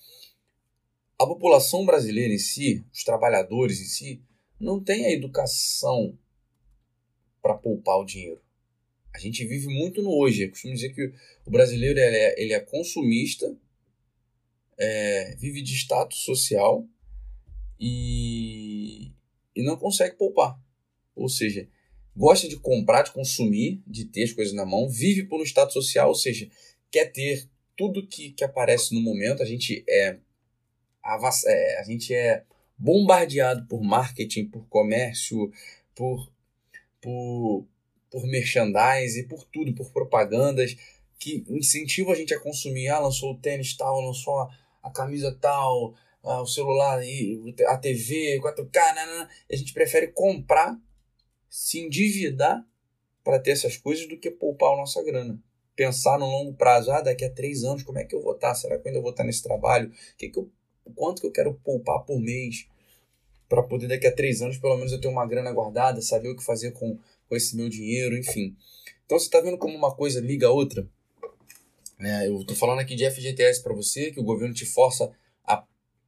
a 1.19 1.27
população 1.27 1.85
brasileira 1.85 2.33
em 2.33 2.39
si, 2.39 2.85
os 2.93 3.05
trabalhadores 3.05 3.81
em 3.81 3.85
si, 3.85 4.23
não 4.59 4.83
tem 4.83 5.07
a 5.07 5.13
educação 5.13 6.19
para 7.43 7.55
poupar 7.55 7.99
o 7.99 8.05
dinheiro. 8.05 8.41
A 9.15 9.19
gente 9.19 9.45
vive 9.45 9.67
muito 9.67 10.03
no 10.03 10.11
hoje. 10.11 10.45
Eu 10.45 10.51
costumo 10.51 10.75
dizer 10.75 10.95
que 10.95 11.13
o 11.45 11.51
brasileiro 11.51 11.99
ele 11.99 12.17
é, 12.17 12.43
ele 12.43 12.53
é 12.53 12.61
consumista, 12.61 13.55
é, 14.79 15.35
vive 15.37 15.63
de 15.63 15.75
status 15.75 16.21
social 16.25 16.87
e, 17.79 19.13
e 19.55 19.63
não 19.63 19.77
consegue 19.77 20.17
poupar. 20.17 20.59
Ou 21.15 21.29
seja, 21.29 21.69
gosta 22.21 22.47
de 22.47 22.59
comprar, 22.59 23.03
de 23.03 23.13
consumir, 23.13 23.83
de 23.87 24.05
ter 24.05 24.25
as 24.25 24.33
coisas 24.33 24.53
na 24.53 24.67
mão, 24.67 24.91
vive 24.91 25.25
por 25.25 25.41
um 25.41 25.43
status 25.43 25.73
social, 25.73 26.09
ou 26.09 26.15
seja, 26.15 26.47
quer 26.91 27.07
ter 27.07 27.49
tudo 27.75 28.07
que, 28.07 28.33
que 28.33 28.45
aparece 28.45 28.95
no 28.95 29.01
momento. 29.01 29.43
A 29.43 29.47
gente 29.47 29.83
é, 29.89 30.19
é 31.47 31.81
a 31.81 31.83
gente 31.83 32.13
é 32.13 32.45
bombardeado 32.77 33.67
por 33.67 33.83
marketing, 33.83 34.45
por 34.45 34.69
comércio, 34.69 35.51
por, 35.95 36.31
por, 37.01 37.67
por 38.11 38.27
merchandising, 38.27 39.27
por 39.27 39.43
tudo, 39.47 39.75
por 39.75 39.91
propagandas 39.91 40.77
que 41.19 41.43
incentivam 41.49 42.13
a 42.13 42.17
gente 42.17 42.35
a 42.35 42.41
consumir. 42.41 42.89
Ah, 42.89 42.99
lançou 42.99 43.33
o 43.33 43.39
tênis 43.39 43.75
tal, 43.75 43.99
lançou 43.99 44.41
a, 44.41 44.51
a 44.83 44.91
camisa 44.91 45.35
tal, 45.41 45.95
ah, 46.23 46.43
o 46.43 46.47
celular, 46.47 47.01
a 47.67 47.77
TV, 47.79 48.39
4K, 48.43 48.95
nanana. 48.95 49.29
a 49.51 49.57
gente 49.57 49.73
prefere 49.73 50.09
comprar, 50.09 50.79
se 51.51 51.81
endividar 51.81 52.65
para 53.25 53.41
ter 53.41 53.51
essas 53.51 53.77
coisas 53.77 54.09
do 54.09 54.17
que 54.17 54.31
poupar 54.31 54.73
a 54.73 54.77
nossa 54.77 55.03
grana. 55.03 55.39
Pensar 55.75 56.19
no 56.19 56.27
longo 56.27 56.55
prazo, 56.55 56.93
ah, 56.93 57.01
daqui 57.01 57.25
a 57.25 57.31
três 57.31 57.65
anos, 57.65 57.83
como 57.83 57.99
é 57.99 58.05
que 58.05 58.15
eu 58.15 58.23
vou 58.23 58.35
estar? 58.35 58.55
Será 58.55 58.79
que 58.79 58.87
eu 58.87 58.91
ainda 58.91 59.03
vou 59.03 59.11
estar 59.11 59.25
nesse 59.25 59.43
trabalho? 59.43 59.93
Que 60.17 60.29
que 60.29 60.39
eu, 60.39 60.49
quanto 60.95 61.21
que 61.21 61.27
eu 61.27 61.33
quero 61.33 61.55
poupar 61.65 62.05
por 62.05 62.21
mês? 62.21 62.67
Para 63.49 63.63
poder 63.63 63.89
daqui 63.89 64.07
a 64.07 64.15
três 64.15 64.41
anos, 64.41 64.59
pelo 64.59 64.77
menos, 64.77 64.93
eu 64.93 65.01
ter 65.01 65.09
uma 65.09 65.27
grana 65.27 65.53
guardada, 65.53 66.01
saber 66.01 66.29
o 66.29 66.37
que 66.37 66.45
fazer 66.45 66.71
com, 66.71 66.97
com 67.29 67.37
esse 67.37 67.57
meu 67.57 67.69
dinheiro, 67.69 68.17
enfim. 68.17 68.57
Então 69.05 69.19
você 69.19 69.27
está 69.27 69.41
vendo 69.41 69.59
como 69.59 69.77
uma 69.77 69.93
coisa 69.93 70.21
liga 70.21 70.47
a 70.47 70.53
outra? 70.53 70.87
É, 71.99 72.29
eu 72.29 72.41
estou 72.41 72.57
falando 72.57 72.79
aqui 72.79 72.95
de 72.95 73.11
FGTS 73.11 73.63
para 73.63 73.75
você, 73.75 74.13
que 74.13 74.21
o 74.21 74.25
governo 74.25 74.55
te 74.55 74.65
força 74.65 75.11
a, 75.45 75.65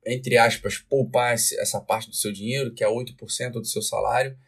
entre 0.06 0.38
aspas, 0.38 0.78
poupar 0.78 1.34
essa 1.34 1.80
parte 1.80 2.08
do 2.08 2.14
seu 2.14 2.32
dinheiro, 2.32 2.72
que 2.72 2.84
é 2.84 2.86
8% 2.86 3.50
do 3.52 3.64
seu 3.64 3.82
salário, 3.82 4.38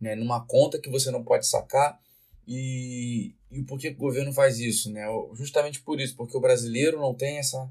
né, 0.00 0.14
numa 0.14 0.44
conta 0.44 0.80
que 0.80 0.90
você 0.90 1.10
não 1.10 1.22
pode 1.22 1.46
sacar. 1.46 2.00
E, 2.46 3.34
e 3.50 3.62
por 3.62 3.78
que 3.78 3.88
o 3.88 3.96
governo 3.96 4.32
faz 4.32 4.58
isso? 4.58 4.90
Né? 4.90 5.04
Justamente 5.34 5.80
por 5.80 6.00
isso, 6.00 6.16
porque 6.16 6.36
o 6.36 6.40
brasileiro 6.40 6.98
não 6.98 7.14
tem 7.14 7.38
essa 7.38 7.70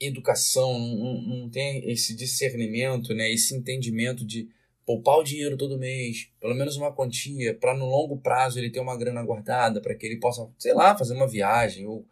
educação, 0.00 0.78
não, 0.78 1.22
não 1.22 1.50
tem 1.50 1.90
esse 1.90 2.14
discernimento, 2.14 3.12
né, 3.14 3.30
esse 3.32 3.54
entendimento 3.54 4.24
de 4.24 4.48
poupar 4.86 5.18
o 5.18 5.24
dinheiro 5.24 5.56
todo 5.56 5.78
mês, 5.78 6.30
pelo 6.40 6.54
menos 6.54 6.76
uma 6.76 6.92
quantia, 6.92 7.54
para 7.54 7.74
no 7.74 7.86
longo 7.86 8.16
prazo 8.16 8.58
ele 8.58 8.70
ter 8.70 8.80
uma 8.80 8.96
grana 8.96 9.22
guardada, 9.22 9.80
para 9.80 9.94
que 9.94 10.06
ele 10.06 10.16
possa, 10.16 10.48
sei 10.58 10.72
lá, 10.72 10.96
fazer 10.96 11.14
uma 11.14 11.26
viagem 11.26 11.86
ou 11.86 12.06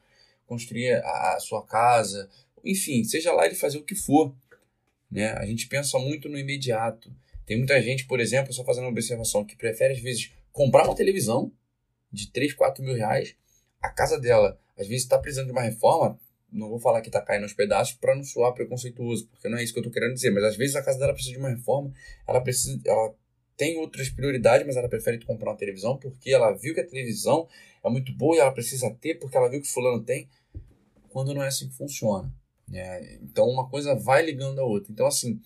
construir 0.47 0.93
a, 0.93 1.37
a 1.37 1.41
sua 1.41 1.65
casa, 1.65 2.29
enfim, 2.65 3.05
seja 3.05 3.33
lá 3.33 3.47
ele 3.47 3.55
fazer 3.55 3.79
o 3.79 3.85
que 3.85 3.95
for. 3.95 4.35
Né? 5.11 5.31
A 5.33 5.47
gente 5.47 5.69
pensa 5.69 5.99
muito 5.99 6.29
no 6.29 6.39
imediato. 6.39 7.11
Tem 7.47 7.57
muita 7.57 7.81
gente, 7.81 8.07
por 8.07 8.21
exemplo, 8.21 8.53
só 8.53 8.65
fazendo 8.65 8.85
uma 8.85 8.91
observação, 8.91 9.45
que 9.45 9.57
prefere 9.57 9.95
às 9.95 10.01
vezes 10.01 10.33
comprar 10.53 10.85
uma 10.85 10.97
televisão 10.97 11.53
de 12.13 12.31
3, 12.31 12.55
4 12.55 12.85
mil 12.85 12.95
reais, 12.95 13.37
a 13.81 13.89
casa 13.89 14.19
dela 14.19 14.59
às 14.77 14.87
vezes 14.87 15.05
está 15.05 15.19
precisando 15.19 15.47
de 15.47 15.53
uma 15.53 15.63
reforma, 15.63 16.19
não 16.53 16.69
vou 16.69 16.79
falar 16.79 17.01
que 17.01 17.09
está 17.09 17.21
caindo 17.21 17.45
aos 17.45 17.53
pedaços 17.53 17.95
para 17.95 18.15
não 18.15 18.25
soar 18.25 18.53
preconceituoso, 18.53 19.29
porque 19.29 19.49
não 19.49 19.59
é 19.59 19.63
isso 19.63 19.73
que 19.73 19.79
eu 19.79 19.83
estou 19.83 19.93
querendo 19.93 20.15
dizer, 20.15 20.31
mas 20.31 20.45
às 20.45 20.57
vezes 20.57 20.77
a 20.77 20.83
casa 20.83 20.99
dela 20.99 21.13
precisa 21.13 21.35
de 21.35 21.41
uma 21.41 21.51
reforma, 21.51 21.93
ela 22.27 22.41
precisa, 22.41 22.81
ela 22.85 23.15
tem 23.57 23.79
outras 23.79 24.11
prioridades, 24.11 24.67
mas 24.67 24.77
ela 24.77 24.89
prefere 24.89 25.25
comprar 25.25 25.51
uma 25.51 25.57
televisão 25.57 25.97
porque 25.97 26.31
ela 26.31 26.53
viu 26.53 26.75
que 26.75 26.81
a 26.81 26.87
televisão 26.87 27.49
é 27.85 27.89
muito 27.89 28.13
boa 28.13 28.37
e 28.37 28.41
ela 28.41 28.53
precisa 28.53 28.91
ter 29.01 29.19
porque 29.19 29.37
ela 29.37 29.49
viu 29.49 29.61
que 29.61 29.69
fulano 29.69 30.03
tem, 30.03 30.29
quando 31.09 31.33
não 31.33 31.43
é 31.43 31.49
assim 31.49 31.69
que 31.69 31.77
funciona. 31.77 32.31
Né? 32.69 33.15
Então 33.23 33.49
uma 33.49 33.69
coisa 33.69 33.95
vai 33.95 34.25
ligando 34.25 34.59
a 34.59 34.65
outra. 34.65 34.93
Então 34.93 35.07
assim, 35.07 35.41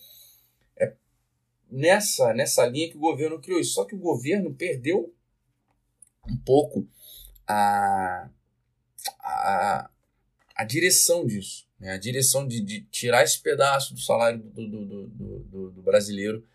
nessa, 1.70 2.34
nessa 2.34 2.66
linha 2.66 2.90
que 2.90 2.96
o 2.96 3.00
governo 3.00 3.40
criou 3.40 3.60
isso. 3.60 3.74
Só 3.74 3.84
que 3.84 3.94
o 3.94 3.98
governo 3.98 4.54
perdeu 4.54 5.14
um 6.28 6.36
pouco 6.36 6.88
a, 7.46 8.28
a, 9.20 9.90
a 10.54 10.64
direção 10.64 11.26
disso, 11.26 11.66
né? 11.78 11.92
a 11.92 11.98
direção 11.98 12.46
de, 12.46 12.60
de 12.60 12.82
tirar 12.82 13.22
esse 13.22 13.40
pedaço 13.40 13.94
do 13.94 14.00
salário 14.00 14.38
do, 14.38 14.68
do, 14.68 15.06
do, 15.08 15.70
do, 15.70 15.82
brasileiro 15.82 16.46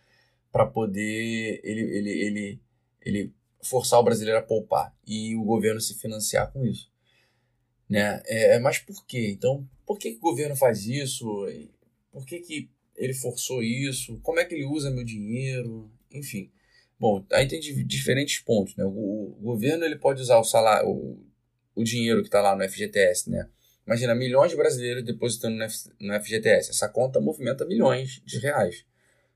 para 0.51 0.65
poder 0.65 1.59
ele, 1.63 1.81
ele, 1.81 2.09
ele, 2.09 2.61
ele 3.01 3.33
forçar 3.61 3.99
o 3.99 4.03
brasileiro 4.03 4.39
a 4.39 4.43
poupar 4.43 4.95
e 5.05 5.35
o 5.35 5.43
governo 5.43 5.81
se 5.81 5.95
financiar 5.95 6.51
com 6.51 6.65
isso. 6.65 6.89
Né? 7.89 8.21
É, 8.25 8.55
é 8.55 8.59
mas 8.59 8.79
por 8.79 9.05
quê? 9.05 9.31
Então, 9.31 9.67
por 9.85 9.97
que, 9.97 10.11
que 10.11 10.17
o 10.17 10.21
governo 10.21 10.55
faz 10.55 10.85
isso? 10.85 11.45
Por 12.11 12.25
que, 12.25 12.39
que 12.39 12.69
ele 12.95 13.13
forçou 13.13 13.61
isso? 13.61 14.19
Como 14.21 14.39
é 14.39 14.45
que 14.45 14.55
ele 14.55 14.65
usa 14.65 14.89
meu 14.89 15.03
dinheiro? 15.03 15.91
Enfim. 16.11 16.51
Bom, 16.99 17.25
aí 17.31 17.47
tem 17.47 17.59
diferentes 17.59 18.39
pontos. 18.39 18.75
Né? 18.75 18.85
O, 18.85 19.37
governo 19.41 19.83
ele 19.83 19.97
pode 19.97 20.21
usar 20.21 20.39
o 20.39 20.43
salário, 20.43 20.89
o, 20.89 21.25
o 21.75 21.83
dinheiro 21.83 22.21
que 22.21 22.27
está 22.27 22.41
lá 22.41 22.55
no 22.55 22.67
FGTS, 22.67 23.29
né? 23.29 23.49
Imagina, 23.85 24.15
milhões 24.15 24.49
de 24.49 24.57
brasileiros 24.57 25.03
depositando 25.03 25.57
no 25.57 26.21
FGTS. 26.21 26.71
Essa 26.71 26.89
conta 26.89 27.21
movimenta 27.21 27.65
milhões 27.65 28.21
de 28.25 28.39
reais. 28.39 28.79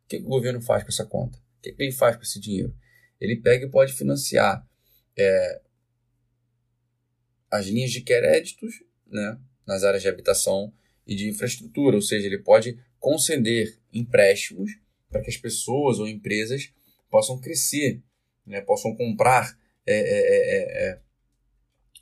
O 0.06 0.08
que, 0.08 0.18
que 0.20 0.25
o 0.25 0.30
governo 0.30 0.60
faz 0.60 0.84
com 0.84 0.89
essa 0.89 1.06
conta? 1.06 1.38
O 1.38 1.62
que, 1.62 1.72
que 1.72 1.84
ele 1.84 1.92
faz 1.92 2.16
com 2.16 2.24
esse 2.24 2.39
dinheiro? 2.39 2.74
Ele 3.22 3.36
pega 3.36 3.66
e 3.66 3.70
pode 3.70 3.94
financiar 3.94 4.66
é, 5.16 5.62
as 7.51 7.68
linhas 7.68 7.92
de 7.92 8.01
créditos 8.01 8.82
né, 9.06 9.38
nas 9.68 9.84
áreas 9.84 10.01
de 10.01 10.10
habitação 10.10 10.74
e 11.06 11.16
de 11.16 11.28
infraestrutura, 11.28 11.96
ou 11.96 12.01
seja, 12.01 12.25
ele 12.25 12.39
pode 12.39 12.80
conceder 13.00 13.77
empréstimos 13.94 14.77
para 15.10 15.22
que 15.22 15.29
as 15.29 15.38
pessoas 15.38 16.00
ou 16.00 16.08
empresas 16.08 16.72
possam 17.10 17.39
crescer, 17.39 18.01
né, 18.46 18.62
possam 18.62 18.96
comprar 18.96 19.58
é, 19.86 19.94
é, 19.94 19.98
é, 19.98 20.89
é 20.89 21.00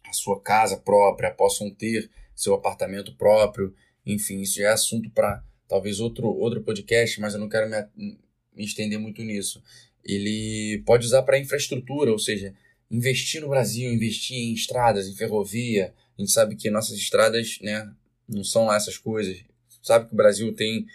a 0.10 0.14
sua 0.14 0.42
casa 0.42 0.78
própria, 0.78 1.32
possam 1.32 1.70
ter 1.70 2.10
seu 2.36 2.54
apartamento 2.54 3.16
próprio, 3.16 3.74
enfim, 4.06 4.42
isso 4.42 4.62
é 4.62 4.68
assunto 4.68 5.10
para 5.10 5.44
talvez 5.68 6.00
outro, 6.00 6.28
outro 6.28 6.62
podcast, 6.62 7.20
mas 7.20 7.34
eu 7.34 7.40
não 7.40 7.50
quero 7.50 7.70
me, 7.70 8.18
me 8.56 8.64
estender 8.64 8.98
muito 8.98 9.22
nisso. 9.22 9.62
Ele 10.04 10.82
pode 10.86 11.06
usar 11.06 11.24
para 11.24 11.40
infraestrutura, 11.40 12.12
ou 12.12 12.20
seja, 12.20 12.54
investir 12.90 13.42
no 13.42 13.50
Brasil, 13.50 13.92
investir 13.92 14.38
em 14.38 14.54
estradas, 14.54 15.08
em 15.08 15.16
ferrovia. 15.16 15.94
A 16.18 16.22
gente 16.22 16.32
sabe 16.32 16.56
que 16.56 16.70
nossas 16.70 16.98
estradas 16.98 17.60
né, 17.62 17.92
não 18.28 18.44
são 18.44 18.66
lá 18.66 18.78
essas 18.78 18.98
coisas. 18.98 19.44
Sabe 19.88 20.08
que 20.08 20.14
o 20.14 20.18
Brasil 20.18 20.54
tem, 20.54 20.86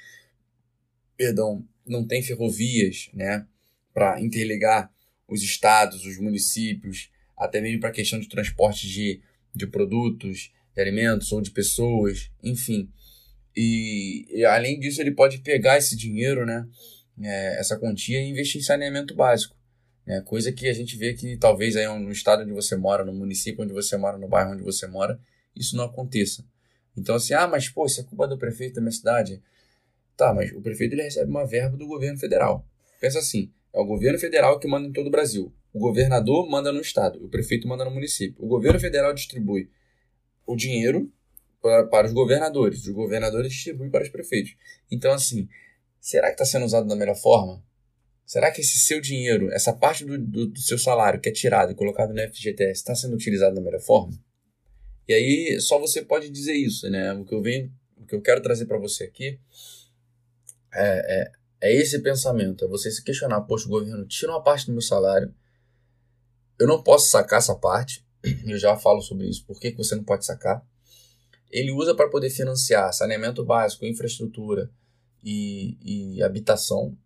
perdão, 1.16 1.66
não 1.86 2.06
tem 2.06 2.22
ferrovias 2.22 3.08
né, 3.14 3.46
para 3.94 4.20
interligar 4.20 4.92
os 5.26 5.42
estados, 5.42 6.04
os 6.04 6.18
municípios, 6.18 7.10
até 7.36 7.58
mesmo 7.60 7.80
para 7.80 7.88
a 7.88 7.92
questão 7.92 8.20
de 8.20 8.28
transporte 8.28 8.86
de, 8.86 9.20
de 9.54 9.66
produtos, 9.66 10.52
de 10.74 10.80
alimentos 10.80 11.32
ou 11.32 11.40
de 11.40 11.50
pessoas, 11.50 12.30
enfim. 12.42 12.90
E, 13.56 14.26
e, 14.28 14.44
além 14.44 14.78
disso, 14.78 15.00
ele 15.00 15.10
pode 15.10 15.38
pegar 15.38 15.78
esse 15.78 15.96
dinheiro, 15.96 16.44
né, 16.44 16.68
é, 17.22 17.58
essa 17.58 17.78
quantia, 17.78 18.20
e 18.20 18.28
investir 18.28 18.60
em 18.60 18.64
saneamento 18.64 19.14
básico. 19.14 19.56
Né, 20.06 20.20
coisa 20.20 20.52
que 20.52 20.68
a 20.68 20.74
gente 20.74 20.96
vê 20.96 21.14
que 21.14 21.36
talvez 21.38 21.76
aí 21.76 21.86
no 21.98 22.12
estado 22.12 22.42
onde 22.42 22.52
você 22.52 22.76
mora, 22.76 23.04
no 23.04 23.12
município 23.14 23.64
onde 23.64 23.72
você 23.72 23.96
mora, 23.96 24.18
no 24.18 24.28
bairro 24.28 24.52
onde 24.52 24.62
você 24.62 24.86
mora, 24.86 25.18
isso 25.56 25.76
não 25.76 25.84
aconteça. 25.84 26.44
Então, 26.96 27.14
assim, 27.14 27.34
ah, 27.34 27.46
mas 27.48 27.68
pô, 27.68 27.86
isso 27.86 28.00
é 28.00 28.04
culpa 28.04 28.26
do 28.26 28.38
prefeito 28.38 28.74
da 28.74 28.80
minha 28.80 28.92
cidade. 28.92 29.42
Tá, 30.16 30.32
mas 30.34 30.52
o 30.52 30.60
prefeito 30.60 30.94
ele 30.94 31.02
recebe 31.02 31.30
uma 31.30 31.46
verba 31.46 31.76
do 31.76 31.86
governo 31.86 32.18
federal. 32.18 32.66
Pensa 33.00 33.18
assim: 33.18 33.50
é 33.72 33.80
o 33.80 33.84
governo 33.84 34.18
federal 34.18 34.58
que 34.58 34.68
manda 34.68 34.86
em 34.86 34.92
todo 34.92 35.06
o 35.06 35.10
Brasil. 35.10 35.52
O 35.72 35.78
governador 35.78 36.48
manda 36.48 36.70
no 36.70 36.80
estado, 36.80 37.24
o 37.24 37.28
prefeito 37.28 37.66
manda 37.66 37.84
no 37.84 37.90
município. 37.90 38.44
O 38.44 38.46
governo 38.46 38.78
federal 38.78 39.14
distribui 39.14 39.70
o 40.46 40.54
dinheiro 40.54 41.10
para, 41.62 41.86
para 41.86 42.06
os 42.06 42.12
governadores, 42.12 42.86
os 42.86 42.92
governadores 42.92 43.52
distribuem 43.52 43.90
para 43.90 44.02
os 44.02 44.10
prefeitos. 44.10 44.54
Então, 44.90 45.12
assim, 45.12 45.48
será 45.98 46.26
que 46.26 46.34
está 46.34 46.44
sendo 46.44 46.66
usado 46.66 46.86
da 46.86 46.94
melhor 46.94 47.16
forma? 47.16 47.64
Será 48.26 48.50
que 48.50 48.60
esse 48.60 48.78
seu 48.78 49.00
dinheiro, 49.00 49.50
essa 49.52 49.72
parte 49.72 50.04
do, 50.04 50.18
do, 50.18 50.46
do 50.46 50.60
seu 50.60 50.78
salário 50.78 51.20
que 51.20 51.28
é 51.28 51.32
tirado 51.32 51.72
e 51.72 51.74
colocado 51.74 52.12
no 52.12 52.20
FGTS, 52.20 52.72
está 52.72 52.94
sendo 52.94 53.14
utilizado 53.14 53.54
da 53.54 53.60
melhor 53.60 53.80
forma? 53.80 54.12
E 55.08 55.12
aí 55.12 55.60
só 55.60 55.78
você 55.78 56.02
pode 56.02 56.30
dizer 56.30 56.54
isso, 56.54 56.88
né? 56.88 57.12
O 57.14 57.24
que 57.24 57.34
eu 57.34 57.42
venho, 57.42 57.72
o 57.96 58.06
que 58.06 58.14
eu 58.14 58.20
quero 58.20 58.42
trazer 58.42 58.66
para 58.66 58.78
você 58.78 59.04
aqui 59.04 59.38
é, 60.74 61.22
é, 61.22 61.32
é, 61.60 61.74
esse 61.74 61.98
pensamento, 62.00 62.64
é 62.64 62.68
você 62.68 62.90
se 62.90 63.04
questionar, 63.04 63.42
poxa, 63.42 63.66
o 63.66 63.70
governo 63.70 64.06
tira 64.06 64.32
uma 64.32 64.42
parte 64.42 64.66
do 64.66 64.72
meu 64.72 64.80
salário, 64.80 65.32
eu 66.58 66.66
não 66.66 66.82
posso 66.82 67.10
sacar 67.10 67.38
essa 67.38 67.54
parte, 67.54 68.04
eu 68.46 68.58
já 68.58 68.76
falo 68.76 69.02
sobre 69.02 69.28
isso, 69.28 69.44
por 69.44 69.60
que, 69.60 69.70
que 69.70 69.76
você 69.76 69.94
não 69.94 70.04
pode 70.04 70.24
sacar. 70.24 70.64
Ele 71.50 71.70
usa 71.70 71.94
para 71.94 72.08
poder 72.08 72.30
financiar 72.30 72.92
saneamento 72.94 73.44
básico, 73.44 73.84
infraestrutura 73.84 74.70
e, 75.22 75.76
e 76.16 76.22
habitação. 76.22 76.96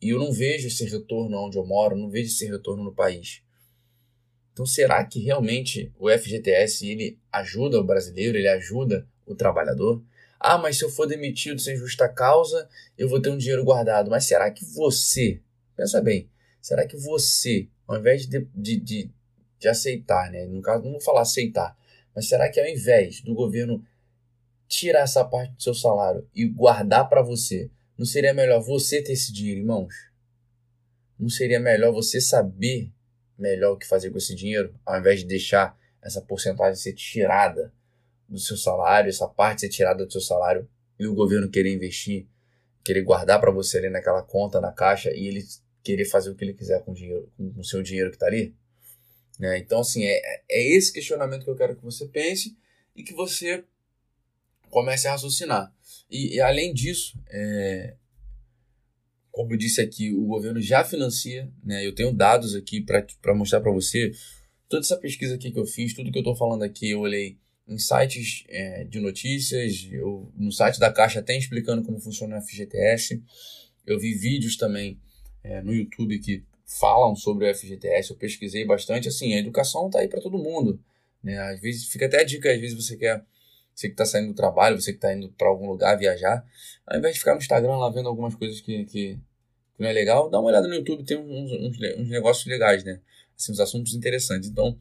E 0.00 0.10
eu 0.10 0.18
não 0.18 0.32
vejo 0.32 0.68
esse 0.68 0.86
retorno 0.86 1.36
onde 1.36 1.58
eu 1.58 1.66
moro, 1.66 1.96
não 1.96 2.08
vejo 2.08 2.28
esse 2.28 2.46
retorno 2.46 2.82
no 2.82 2.94
país. 2.94 3.42
Então, 4.56 4.64
será 4.64 5.04
que 5.04 5.20
realmente 5.20 5.92
o 5.98 6.08
FGTS 6.08 6.88
ele 6.88 7.18
ajuda 7.30 7.78
o 7.78 7.84
brasileiro, 7.84 8.38
ele 8.38 8.48
ajuda 8.48 9.06
o 9.26 9.34
trabalhador? 9.34 10.02
Ah, 10.40 10.56
mas 10.56 10.78
se 10.78 10.84
eu 10.86 10.88
for 10.88 11.06
demitido 11.06 11.60
sem 11.60 11.76
justa 11.76 12.08
causa, 12.08 12.66
eu 12.96 13.06
vou 13.06 13.20
ter 13.20 13.28
um 13.28 13.36
dinheiro 13.36 13.62
guardado. 13.62 14.08
Mas 14.08 14.24
será 14.24 14.50
que 14.50 14.64
você, 14.64 15.42
pensa 15.76 16.00
bem, 16.00 16.30
será 16.58 16.86
que 16.86 16.96
você, 16.96 17.68
ao 17.86 17.98
invés 17.98 18.26
de, 18.26 18.48
de, 18.54 18.80
de, 18.80 19.10
de 19.58 19.68
aceitar, 19.68 20.30
né? 20.30 20.46
No 20.46 20.62
caso, 20.62 20.84
não 20.84 20.92
vou 20.92 21.02
falar 21.02 21.20
aceitar, 21.20 21.76
mas 22.14 22.26
será 22.26 22.48
que 22.48 22.58
ao 22.58 22.66
invés 22.66 23.20
do 23.20 23.34
governo 23.34 23.84
tirar 24.66 25.00
essa 25.00 25.22
parte 25.22 25.52
do 25.52 25.62
seu 25.62 25.74
salário 25.74 26.26
e 26.34 26.46
guardar 26.46 27.10
para 27.10 27.20
você, 27.20 27.70
não 27.98 28.06
seria 28.06 28.32
melhor 28.32 28.62
você 28.62 29.02
ter 29.02 29.12
esse 29.12 29.30
dinheiro 29.30 29.60
em 29.60 29.66
mãos? 29.66 29.94
Não 31.18 31.28
seria 31.28 31.60
melhor 31.60 31.92
você 31.92 32.22
saber 32.22 32.90
melhor 33.38 33.72
o 33.72 33.76
que 33.76 33.86
fazer 33.86 34.10
com 34.10 34.18
esse 34.18 34.34
dinheiro, 34.34 34.74
ao 34.84 34.98
invés 34.98 35.20
de 35.20 35.26
deixar 35.26 35.78
essa 36.02 36.20
porcentagem 36.20 36.76
ser 36.76 36.92
tirada 36.92 37.72
do 38.28 38.38
seu 38.38 38.56
salário, 38.56 39.08
essa 39.08 39.28
parte 39.28 39.62
ser 39.62 39.68
tirada 39.68 40.04
do 40.04 40.10
seu 40.10 40.20
salário 40.20 40.68
e 40.98 41.06
o 41.06 41.14
governo 41.14 41.50
querer 41.50 41.72
investir, 41.72 42.26
querer 42.84 43.02
guardar 43.02 43.40
para 43.40 43.50
você 43.50 43.78
ali 43.78 43.90
naquela 43.90 44.22
conta 44.22 44.60
na 44.60 44.72
caixa 44.72 45.10
e 45.10 45.26
ele 45.26 45.44
querer 45.82 46.04
fazer 46.04 46.30
o 46.30 46.34
que 46.34 46.44
ele 46.44 46.54
quiser 46.54 46.82
com 46.82 46.92
o 46.92 46.94
dinheiro, 46.94 47.30
com 47.36 47.60
o 47.60 47.64
seu 47.64 47.82
dinheiro 47.82 48.10
que 48.10 48.16
está 48.16 48.26
ali? 48.26 48.54
Né? 49.38 49.58
Então, 49.58 49.80
assim, 49.80 50.04
é, 50.04 50.42
é 50.48 50.76
esse 50.76 50.92
questionamento 50.92 51.44
que 51.44 51.50
eu 51.50 51.56
quero 51.56 51.76
que 51.76 51.84
você 51.84 52.06
pense 52.06 52.56
e 52.94 53.02
que 53.02 53.12
você 53.12 53.64
comece 54.70 55.06
a 55.06 55.12
raciocinar. 55.12 55.72
E, 56.10 56.36
e 56.36 56.40
além 56.40 56.72
disso, 56.72 57.18
é, 57.28 57.94
como 59.36 59.52
eu 59.52 59.58
disse 59.58 59.82
aqui, 59.82 60.14
o 60.14 60.24
governo 60.24 60.62
já 60.62 60.82
financia, 60.82 61.46
né? 61.62 61.86
Eu 61.86 61.94
tenho 61.94 62.10
dados 62.10 62.54
aqui 62.54 62.80
para 62.80 63.34
mostrar 63.34 63.60
para 63.60 63.70
você. 63.70 64.10
Toda 64.66 64.80
essa 64.80 64.96
pesquisa 64.96 65.34
aqui 65.34 65.52
que 65.52 65.58
eu 65.58 65.66
fiz, 65.66 65.92
tudo 65.92 66.10
que 66.10 66.16
eu 66.16 66.22
estou 66.22 66.34
falando 66.34 66.62
aqui, 66.62 66.88
eu 66.88 67.00
olhei 67.00 67.36
em 67.68 67.76
sites 67.76 68.44
é, 68.48 68.84
de 68.84 68.98
notícias, 68.98 69.86
eu, 69.92 70.32
no 70.34 70.50
site 70.50 70.80
da 70.80 70.90
Caixa 70.90 71.20
até 71.20 71.36
explicando 71.36 71.82
como 71.82 72.00
funciona 72.00 72.38
o 72.38 72.40
FGTS. 72.40 73.22
Eu 73.86 73.98
vi 74.00 74.14
vídeos 74.14 74.56
também 74.56 74.98
é, 75.44 75.60
no 75.60 75.74
YouTube 75.74 76.18
que 76.18 76.42
falam 76.64 77.14
sobre 77.14 77.46
o 77.46 77.54
FGTS, 77.54 78.12
eu 78.12 78.16
pesquisei 78.16 78.64
bastante. 78.64 79.06
Assim, 79.06 79.34
a 79.34 79.38
educação 79.38 79.88
está 79.88 79.98
aí 79.98 80.08
para 80.08 80.22
todo 80.22 80.38
mundo. 80.38 80.80
Né? 81.22 81.38
Às 81.38 81.60
vezes 81.60 81.88
fica 81.88 82.06
até 82.06 82.22
a 82.22 82.24
dica, 82.24 82.50
às 82.50 82.58
vezes 82.58 82.74
você 82.74 82.96
quer 82.96 83.22
você 83.76 83.88
que 83.88 83.92
está 83.92 84.06
saindo 84.06 84.28
do 84.28 84.34
trabalho, 84.34 84.80
você 84.80 84.90
que 84.90 84.96
está 84.96 85.12
indo 85.12 85.28
para 85.36 85.48
algum 85.48 85.68
lugar 85.68 85.98
viajar, 85.98 86.42
ao 86.86 86.98
invés 86.98 87.12
de 87.12 87.20
ficar 87.20 87.34
no 87.34 87.40
Instagram 87.40 87.76
lá 87.76 87.90
vendo 87.90 88.08
algumas 88.08 88.34
coisas 88.34 88.58
que, 88.62 88.86
que, 88.86 89.18
que 89.76 89.82
não 89.82 89.86
é 89.86 89.92
legal, 89.92 90.30
dá 90.30 90.40
uma 90.40 90.48
olhada 90.48 90.66
no 90.66 90.74
YouTube, 90.74 91.04
tem 91.04 91.18
uns, 91.18 91.52
uns, 91.52 91.78
uns, 91.98 92.08
negócios 92.08 92.46
legais, 92.46 92.82
né? 92.82 93.00
Assim, 93.38 93.52
uns 93.52 93.60
assuntos 93.60 93.94
interessantes. 93.94 94.48
Então, 94.48 94.78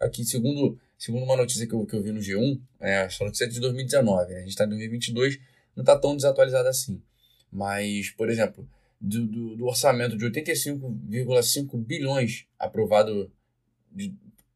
aqui, 0.00 0.24
segundo, 0.24 0.80
segundo 0.96 1.24
uma 1.24 1.36
notícia 1.36 1.66
que 1.66 1.74
eu, 1.74 1.84
que 1.84 1.94
eu 1.94 2.02
vi 2.02 2.10
no 2.10 2.20
G1, 2.20 2.58
é, 2.80 3.02
essa 3.02 3.22
notícia 3.22 3.44
é 3.44 3.48
de 3.48 3.60
2019, 3.60 4.32
né? 4.32 4.36
a 4.38 4.40
gente 4.40 4.48
está 4.48 4.64
em 4.64 4.68
2022, 4.68 5.38
não 5.76 5.82
está 5.82 5.98
tão 5.98 6.16
desatualizado 6.16 6.68
assim. 6.68 7.02
Mas, 7.52 8.08
por 8.10 8.30
exemplo, 8.30 8.66
do, 8.98 9.26
do, 9.26 9.56
do 9.56 9.66
orçamento 9.66 10.16
de 10.16 10.24
85,5 10.24 11.76
bilhões 11.84 12.46
aprovado 12.58 13.30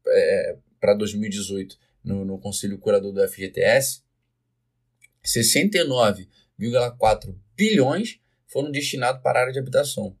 é, 0.07 0.57
para 0.81 0.95
2018 0.95 1.77
no, 2.03 2.25
no 2.25 2.37
Conselho 2.39 2.77
Curador 2.77 3.13
do 3.13 3.25
FGTS, 3.27 4.03
69,4 5.23 7.35
bilhões 7.55 8.19
foram 8.47 8.71
destinados 8.71 9.21
para 9.21 9.39
a 9.39 9.43
área 9.43 9.53
de 9.53 9.59
habitação. 9.59 10.17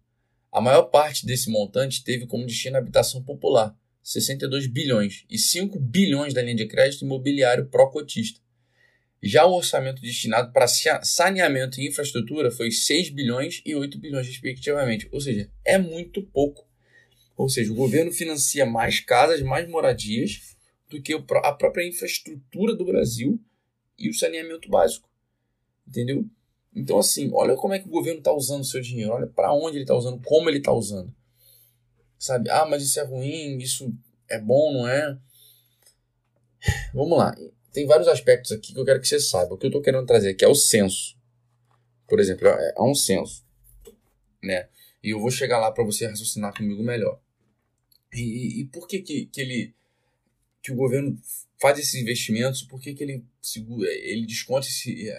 A 0.51 0.61
maior 0.61 0.83
parte 0.83 1.25
desse 1.25 1.49
montante 1.49 2.03
teve 2.03 2.27
como 2.27 2.45
destino 2.45 2.75
a 2.75 2.79
habitação 2.79 3.23
popular, 3.23 3.75
62 4.03 4.67
bilhões, 4.67 5.25
e 5.29 5.37
5 5.37 5.79
bilhões 5.79 6.33
da 6.33 6.41
linha 6.41 6.55
de 6.55 6.67
crédito 6.67 7.03
imobiliário 7.03 7.67
pró-cotista. 7.67 8.41
Já 9.21 9.45
o 9.45 9.53
orçamento 9.53 10.01
destinado 10.01 10.51
para 10.51 10.67
saneamento 10.67 11.79
e 11.79 11.87
infraestrutura 11.87 12.51
foi 12.51 12.71
6 12.71 13.09
bilhões 13.09 13.61
e 13.65 13.73
8 13.73 13.97
bilhões, 13.97 14.27
respectivamente. 14.27 15.07
Ou 15.11 15.21
seja, 15.21 15.49
é 15.63 15.77
muito 15.77 16.21
pouco. 16.21 16.67
Ou 17.37 17.47
seja, 17.47 17.71
o 17.71 17.75
governo 17.75 18.11
financia 18.11 18.65
mais 18.65 18.99
casas, 18.99 19.41
mais 19.41 19.67
moradias, 19.67 20.55
do 20.93 21.01
que 21.01 21.13
a 21.13 21.53
própria 21.53 21.87
infraestrutura 21.87 22.75
do 22.75 22.85
Brasil 22.85 23.39
e 23.97 24.09
o 24.09 24.13
saneamento 24.13 24.69
básico. 24.69 25.09
Entendeu? 25.87 26.25
Então, 26.75 26.97
assim, 26.97 27.29
olha 27.33 27.55
como 27.55 27.73
é 27.73 27.79
que 27.79 27.87
o 27.87 27.91
governo 27.91 28.19
está 28.19 28.31
usando 28.31 28.61
o 28.61 28.65
seu 28.65 28.81
dinheiro, 28.81 29.11
olha 29.11 29.27
para 29.27 29.53
onde 29.53 29.77
ele 29.77 29.83
está 29.83 29.95
usando, 29.95 30.21
como 30.23 30.49
ele 30.49 30.59
está 30.59 30.71
usando. 30.71 31.13
Sabe? 32.17 32.49
Ah, 32.49 32.65
mas 32.65 32.83
isso 32.83 32.99
é 32.99 33.03
ruim, 33.03 33.57
isso 33.57 33.93
é 34.29 34.39
bom, 34.39 34.73
não 34.73 34.87
é? 34.87 35.17
Vamos 36.93 37.17
lá. 37.17 37.35
Tem 37.71 37.85
vários 37.85 38.07
aspectos 38.07 38.51
aqui 38.51 38.73
que 38.73 38.79
eu 38.79 38.85
quero 38.85 39.01
que 39.01 39.07
você 39.07 39.19
saiba. 39.19 39.53
O 39.53 39.57
que 39.57 39.65
eu 39.65 39.69
estou 39.69 39.81
querendo 39.81 40.05
trazer 40.05 40.29
aqui 40.29 40.45
é 40.45 40.47
o 40.47 40.55
censo. 40.55 41.17
Por 42.07 42.19
exemplo, 42.19 42.47
é, 42.47 42.73
é 42.77 42.81
um 42.81 42.95
censo. 42.95 43.43
Né? 44.41 44.69
E 45.03 45.09
eu 45.09 45.19
vou 45.19 45.31
chegar 45.31 45.59
lá 45.59 45.71
para 45.71 45.83
você 45.83 46.07
raciocinar 46.07 46.55
comigo 46.55 46.83
melhor. 46.83 47.19
E, 48.13 48.61
e 48.61 48.65
por 48.65 48.87
que, 48.87 48.99
que, 49.01 49.25
que 49.25 49.41
ele 49.41 49.75
que 50.63 50.71
o 50.71 50.75
governo 50.75 51.19
faz 51.61 51.77
esses 51.77 51.95
investimentos, 51.95 52.63
por 52.63 52.79
que, 52.79 52.93
que 52.93 53.03
ele, 53.03 53.23
segura, 53.41 53.91
ele 53.91 54.25
desconta 54.25 54.65
esse, 54.65 55.09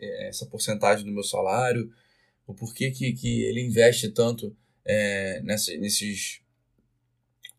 essa 0.00 0.46
porcentagem 0.46 1.04
do 1.04 1.12
meu 1.12 1.24
salário, 1.24 1.92
ou 2.46 2.54
por 2.54 2.72
que, 2.72 2.90
que, 2.92 3.42
ele 3.42 3.60
investe 3.60 4.08
tanto 4.10 4.56
é, 4.84 5.40
nessa, 5.42 5.76
nesses, 5.76 6.40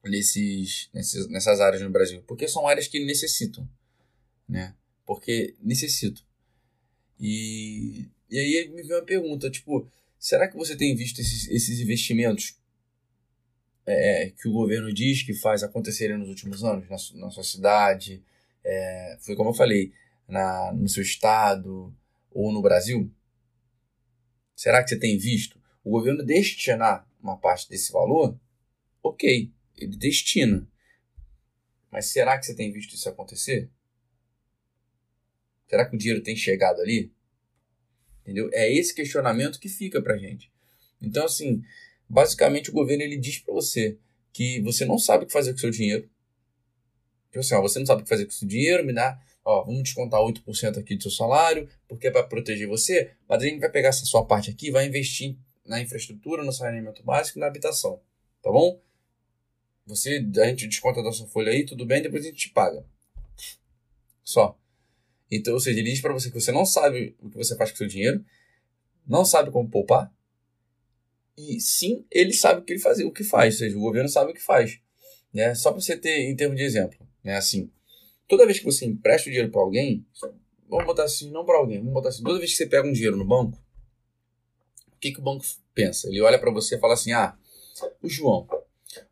nesses, 0.03 0.89
nesses, 0.93 1.27
nessas 1.27 1.59
áreas 1.59 1.81
no 1.81 1.89
Brasil? 1.89 2.23
Porque 2.25 2.47
são 2.47 2.65
áreas 2.67 2.87
que 2.87 3.03
necessitam, 3.03 3.67
né? 4.47 4.73
Porque 5.05 5.55
necessitam. 5.61 6.23
E, 7.19 8.07
e 8.29 8.39
aí 8.39 8.69
me 8.69 8.81
veio 8.81 8.99
uma 8.99 9.05
pergunta, 9.05 9.49
tipo, 9.49 9.89
será 10.17 10.47
que 10.47 10.55
você 10.55 10.75
tem 10.75 10.95
visto 10.95 11.19
esses, 11.19 11.49
esses 11.49 11.79
investimentos 11.79 12.57
é, 13.85 14.31
que 14.31 14.47
o 14.47 14.53
governo 14.53 14.91
diz 14.93 15.23
que 15.23 15.33
faz 15.33 15.63
acontecerem 15.63 16.17
nos 16.17 16.29
últimos 16.29 16.63
anos 16.63 16.89
na, 16.89 17.19
na 17.19 17.29
sua 17.29 17.43
cidade, 17.43 18.23
é, 18.63 19.17
foi 19.21 19.35
como 19.35 19.51
eu 19.51 19.53
falei, 19.53 19.93
na, 20.27 20.73
no 20.73 20.89
seu 20.89 21.03
estado 21.03 21.95
ou 22.31 22.51
no 22.51 22.61
Brasil? 22.61 23.11
Será 24.55 24.81
que 24.83 24.89
você 24.89 24.97
tem 24.97 25.17
visto 25.17 25.59
o 25.83 25.91
governo 25.91 26.23
destinar 26.23 27.07
uma 27.21 27.37
parte 27.37 27.69
desse 27.69 27.91
valor? 27.91 28.39
Ok, 29.03 29.51
ele 29.77 29.95
destina. 29.97 30.67
Mas 31.91 32.07
será 32.07 32.37
que 32.37 32.45
você 32.45 32.55
tem 32.55 32.71
visto 32.71 32.95
isso 32.95 33.07
acontecer? 33.07 33.69
Será 35.67 35.87
que 35.87 35.95
o 35.95 35.99
dinheiro 35.99 36.23
tem 36.23 36.35
chegado 36.35 36.81
ali? 36.81 37.13
Entendeu? 38.21 38.49
É 38.53 38.71
esse 38.73 38.93
questionamento 38.93 39.59
que 39.59 39.69
fica 39.69 40.01
pra 40.01 40.17
gente. 40.17 40.51
Então, 41.01 41.25
assim, 41.25 41.63
Basicamente, 42.07 42.69
o 42.69 42.73
governo 42.73 43.03
ele 43.03 43.17
diz 43.17 43.39
para 43.39 43.53
você 43.53 43.97
que 44.31 44.61
você 44.61 44.85
não 44.85 44.97
sabe 44.97 45.23
o 45.23 45.27
que 45.27 45.33
fazer 45.33 45.51
com 45.51 45.57
o 45.57 45.61
seu 45.61 45.71
dinheiro. 45.71 46.09
Tipo 47.27 47.39
assim, 47.39 47.55
ó, 47.55 47.61
você 47.61 47.79
não 47.79 47.85
sabe 47.85 48.01
o 48.01 48.03
que 48.03 48.09
fazer 48.09 48.25
com 48.25 48.31
o 48.31 48.33
seu 48.33 48.47
dinheiro, 48.47 48.85
me 48.85 48.93
dá, 48.93 49.19
ó, 49.43 49.63
vamos 49.63 49.83
descontar 49.83 50.19
8% 50.19 50.77
aqui 50.77 50.95
do 50.95 51.03
seu 51.03 51.11
salário, 51.11 51.69
porque 51.87 52.07
é 52.07 52.11
para 52.11 52.23
proteger 52.23 52.67
você, 52.67 53.11
mas 53.27 53.43
a 53.43 53.45
gente 53.45 53.59
vai 53.59 53.69
pegar 53.69 53.89
essa 53.89 54.05
sua 54.05 54.25
parte 54.25 54.49
aqui 54.49 54.71
vai 54.71 54.87
investir 54.87 55.37
na 55.65 55.81
infraestrutura, 55.81 56.43
no 56.43 56.51
saneamento 56.51 57.03
básico 57.03 57.39
e 57.39 57.41
na 57.41 57.47
habitação, 57.47 57.99
tá 58.41 58.51
bom? 58.51 58.79
Você, 59.87 60.25
a 60.37 60.45
gente 60.47 60.67
desconta 60.67 61.03
da 61.03 61.11
sua 61.11 61.27
folha 61.27 61.51
aí, 61.51 61.63
tudo 61.63 61.85
bem, 61.85 62.01
depois 62.01 62.23
a 62.23 62.27
gente 62.27 62.37
te 62.37 62.49
paga. 62.49 62.83
Só. 64.23 64.57
Então, 65.29 65.53
ou 65.53 65.59
seja, 65.59 65.79
ele 65.79 65.91
diz 65.91 66.01
para 66.01 66.13
você 66.13 66.29
que 66.29 66.39
você 66.39 66.51
não 66.51 66.65
sabe 66.65 67.15
o 67.19 67.29
que 67.29 67.37
você 67.37 67.55
faz 67.55 67.69
com 67.71 67.75
o 67.75 67.77
seu 67.77 67.87
dinheiro, 67.87 68.23
não 69.07 69.23
sabe 69.23 69.51
como 69.51 69.69
poupar, 69.69 70.11
e 71.37 71.59
sim, 71.59 72.05
ele 72.09 72.33
sabe 72.33 72.61
o 72.61 72.63
que 72.63 72.73
ele 72.73 72.79
faz, 72.79 72.99
o 72.99 73.11
que 73.11 73.23
faz, 73.23 73.55
ou 73.55 73.59
seja, 73.59 73.77
o 73.77 73.81
governo 73.81 74.09
sabe 74.09 74.31
o 74.31 74.33
que 74.33 74.41
faz. 74.41 74.79
Né? 75.33 75.53
Só 75.53 75.71
para 75.71 75.81
você 75.81 75.97
ter 75.97 76.29
em 76.29 76.35
termos 76.35 76.57
de 76.57 76.63
exemplo, 76.63 77.05
né? 77.23 77.35
Assim, 77.35 77.69
toda 78.27 78.45
vez 78.45 78.59
que 78.59 78.65
você 78.65 78.85
empresta 78.85 79.27
o 79.27 79.31
dinheiro 79.31 79.51
para 79.51 79.61
alguém, 79.61 80.05
vamos 80.69 80.85
botar 80.85 81.03
assim, 81.03 81.29
não 81.29 81.45
para 81.45 81.57
alguém, 81.57 81.79
vamos 81.79 81.93
botar 81.93 82.09
assim, 82.09 82.23
toda 82.23 82.39
vez 82.39 82.51
que 82.51 82.57
você 82.57 82.65
pega 82.65 82.87
um 82.87 82.93
dinheiro 82.93 83.17
no 83.17 83.25
banco, 83.25 83.61
o 84.93 84.97
que, 84.97 85.11
que 85.11 85.19
o 85.19 85.23
banco 85.23 85.45
pensa? 85.73 86.07
Ele 86.07 86.21
olha 86.21 86.39
para 86.39 86.51
você 86.51 86.75
e 86.75 86.79
fala 86.79 86.93
assim: 86.93 87.11
ah, 87.11 87.37
o 88.01 88.07
João, 88.07 88.47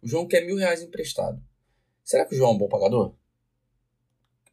o 0.02 0.08
João 0.08 0.26
quer 0.26 0.46
mil 0.46 0.56
reais 0.56 0.82
emprestado. 0.82 1.44
Será 2.04 2.26
que 2.26 2.34
o 2.34 2.38
João 2.38 2.52
é 2.52 2.54
um 2.54 2.58
bom 2.58 2.70
pagador? 2.70 3.14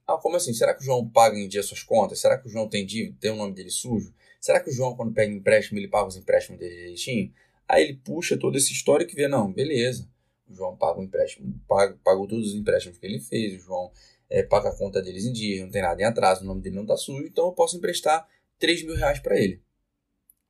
Ah, 0.07 0.17
como 0.17 0.37
assim? 0.37 0.53
Será 0.53 0.75
que 0.75 0.83
o 0.83 0.85
João 0.85 1.09
paga 1.09 1.39
em 1.39 1.47
dia 1.47 1.63
suas 1.63 1.83
contas? 1.83 2.19
Será 2.19 2.37
que 2.37 2.49
o 2.49 2.51
João 2.51 2.69
tem 2.69 2.85
dívida, 2.85 3.17
tem 3.21 3.31
o 3.31 3.37
nome 3.37 3.55
dele 3.55 3.71
sujo? 3.71 4.13
Será 4.41 4.59
que 4.59 4.71
o 4.71 4.73
João, 4.73 4.97
quando 4.97 5.13
pega 5.13 5.33
empréstimo, 5.33 5.79
ele 5.79 5.89
paga 5.89 6.09
os 6.09 6.17
empréstimos 6.17 6.59
dele 6.59 6.75
direitinho? 6.75 7.33
Aí 7.71 7.85
ele 7.85 7.95
puxa 7.95 8.37
todo 8.37 8.59
esse 8.59 8.73
histórico 8.73 9.13
e 9.13 9.15
vê, 9.15 9.29
não, 9.29 9.53
beleza. 9.53 10.09
O 10.49 10.55
João 10.55 10.77
paga 10.77 10.99
o 10.99 11.05
empréstimo, 11.05 11.55
paga, 11.69 11.97
pagou 12.03 12.27
todos 12.27 12.49
os 12.49 12.55
empréstimos 12.57 12.99
que 12.99 13.07
ele 13.07 13.21
fez, 13.21 13.55
o 13.55 13.65
João 13.65 13.93
é, 14.29 14.43
paga 14.43 14.71
a 14.71 14.77
conta 14.77 15.01
deles 15.01 15.25
em 15.25 15.33
dia, 15.33 15.63
não 15.63 15.71
tem 15.71 15.81
nada 15.81 16.03
em 16.03 16.05
atraso, 16.05 16.43
o 16.43 16.47
nome 16.47 16.61
dele 16.61 16.75
não 16.75 16.83
está 16.83 16.97
sujo, 16.97 17.25
então 17.25 17.47
eu 17.47 17.53
posso 17.53 17.77
emprestar 17.77 18.29
3 18.59 18.83
mil 18.83 18.97
reais 18.97 19.21
para 19.21 19.39
ele. 19.39 19.63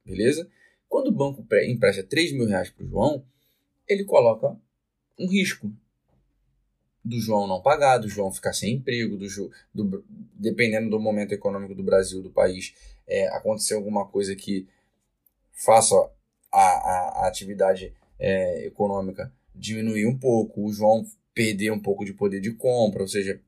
Beleza? 0.03 0.49
Quando 0.89 1.09
o 1.09 1.13
banco 1.13 1.47
empresta 1.65 2.03
3 2.03 2.33
mil 2.33 2.47
reais 2.47 2.71
para 2.71 2.85
o 2.85 2.89
João, 2.89 3.23
ele 3.87 4.05
coloca 4.05 4.57
um 5.19 5.29
risco. 5.29 5.71
do 7.05 7.21
João 7.21 7.47
não 7.47 7.61
pagar, 7.61 7.99
do 7.99 8.09
João 8.09 8.33
ficar 8.33 8.55
sem 8.55 8.77
emprego, 8.77 9.19
do, 9.19 9.27
do 9.75 10.05
dependendo 10.35 10.89
do 10.89 10.99
momento 10.99 11.33
econômico 11.33 11.75
do 11.75 11.83
Brasil, 11.83 12.23
do 12.23 12.31
país, 12.31 12.75
é, 13.07 13.29
acontecer 13.29 13.75
alguma 13.75 14.07
coisa 14.07 14.35
que 14.35 14.67
faça 15.53 16.11
a, 16.53 16.61
a, 16.61 17.25
a 17.25 17.29
atividade 17.29 17.95
é, 18.19 18.67
econômica 18.67 19.33
diminuir 19.55 20.07
um 20.07 20.19
pouco, 20.19 20.65
o 20.65 20.73
João 20.73 21.05
perder 21.35 21.71
um 21.71 21.81
pouco 21.81 22.05
de 22.05 22.13
poder 22.13 22.41
de 22.41 22.53
compra, 22.53 23.03
ou 23.03 23.09
seja, 23.09 23.41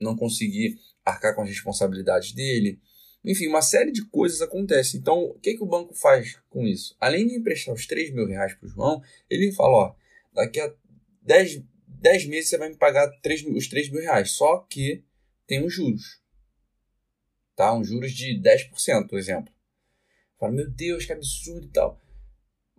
não 0.00 0.16
conseguir 0.16 0.78
arcar 1.04 1.34
com 1.34 1.42
as 1.42 1.48
responsabilidades 1.48 2.32
dele. 2.32 2.80
Enfim, 3.24 3.48
uma 3.48 3.62
série 3.62 3.90
de 3.90 4.04
coisas 4.06 4.42
acontece. 4.42 4.96
Então, 4.98 5.24
o 5.24 5.38
que, 5.38 5.54
que 5.54 5.62
o 5.62 5.66
banco 5.66 5.94
faz 5.94 6.38
com 6.50 6.66
isso? 6.66 6.94
Além 7.00 7.26
de 7.26 7.36
emprestar 7.36 7.74
os 7.74 7.86
3 7.86 8.12
mil 8.12 8.26
reais 8.26 8.54
para 8.54 8.66
o 8.66 8.68
João, 8.68 9.02
ele 9.30 9.50
fala: 9.52 9.72
ó, 9.72 9.94
daqui 10.34 10.60
a 10.60 10.72
10, 11.22 11.62
10 11.86 12.26
meses 12.26 12.50
você 12.50 12.58
vai 12.58 12.68
me 12.68 12.76
pagar 12.76 13.08
3, 13.22 13.46
os 13.46 13.68
3 13.68 13.90
mil 13.90 14.02
reais. 14.02 14.32
Só 14.32 14.58
que 14.68 15.02
tem 15.46 15.64
os 15.64 15.72
juros. 15.72 16.20
Tá? 17.56 17.74
Uns 17.74 17.88
juros 17.88 18.12
de 18.12 18.38
10%, 18.40 19.08
por 19.08 19.18
exemplo. 19.18 19.52
Fala, 20.38 20.52
meu 20.52 20.68
Deus, 20.68 21.06
que 21.06 21.12
absurdo 21.12 21.66
e 21.66 21.70
tal. 21.70 21.98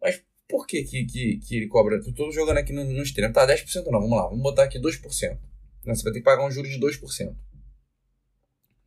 Mas 0.02 0.24
por 0.48 0.68
que, 0.68 0.84
que, 0.84 1.06
que, 1.06 1.38
que 1.38 1.56
ele 1.56 1.68
cobra? 1.68 1.98
Estou 1.98 2.32
jogando 2.32 2.58
aqui 2.58 2.72
no, 2.74 2.84
no 2.84 3.04
extremo. 3.04 3.34
Tá, 3.34 3.48
10% 3.48 3.86
não, 3.86 4.02
vamos 4.02 4.18
lá. 4.18 4.28
Vamos 4.28 4.44
botar 4.44 4.64
aqui 4.64 4.80
2%. 4.80 5.02
Você 5.02 6.04
vai 6.04 6.14
ter 6.14 6.20
que 6.20 6.26
pagar 6.26 6.46
um 6.46 6.52
juros 6.52 6.72
de 6.72 6.80
2% 6.80 7.36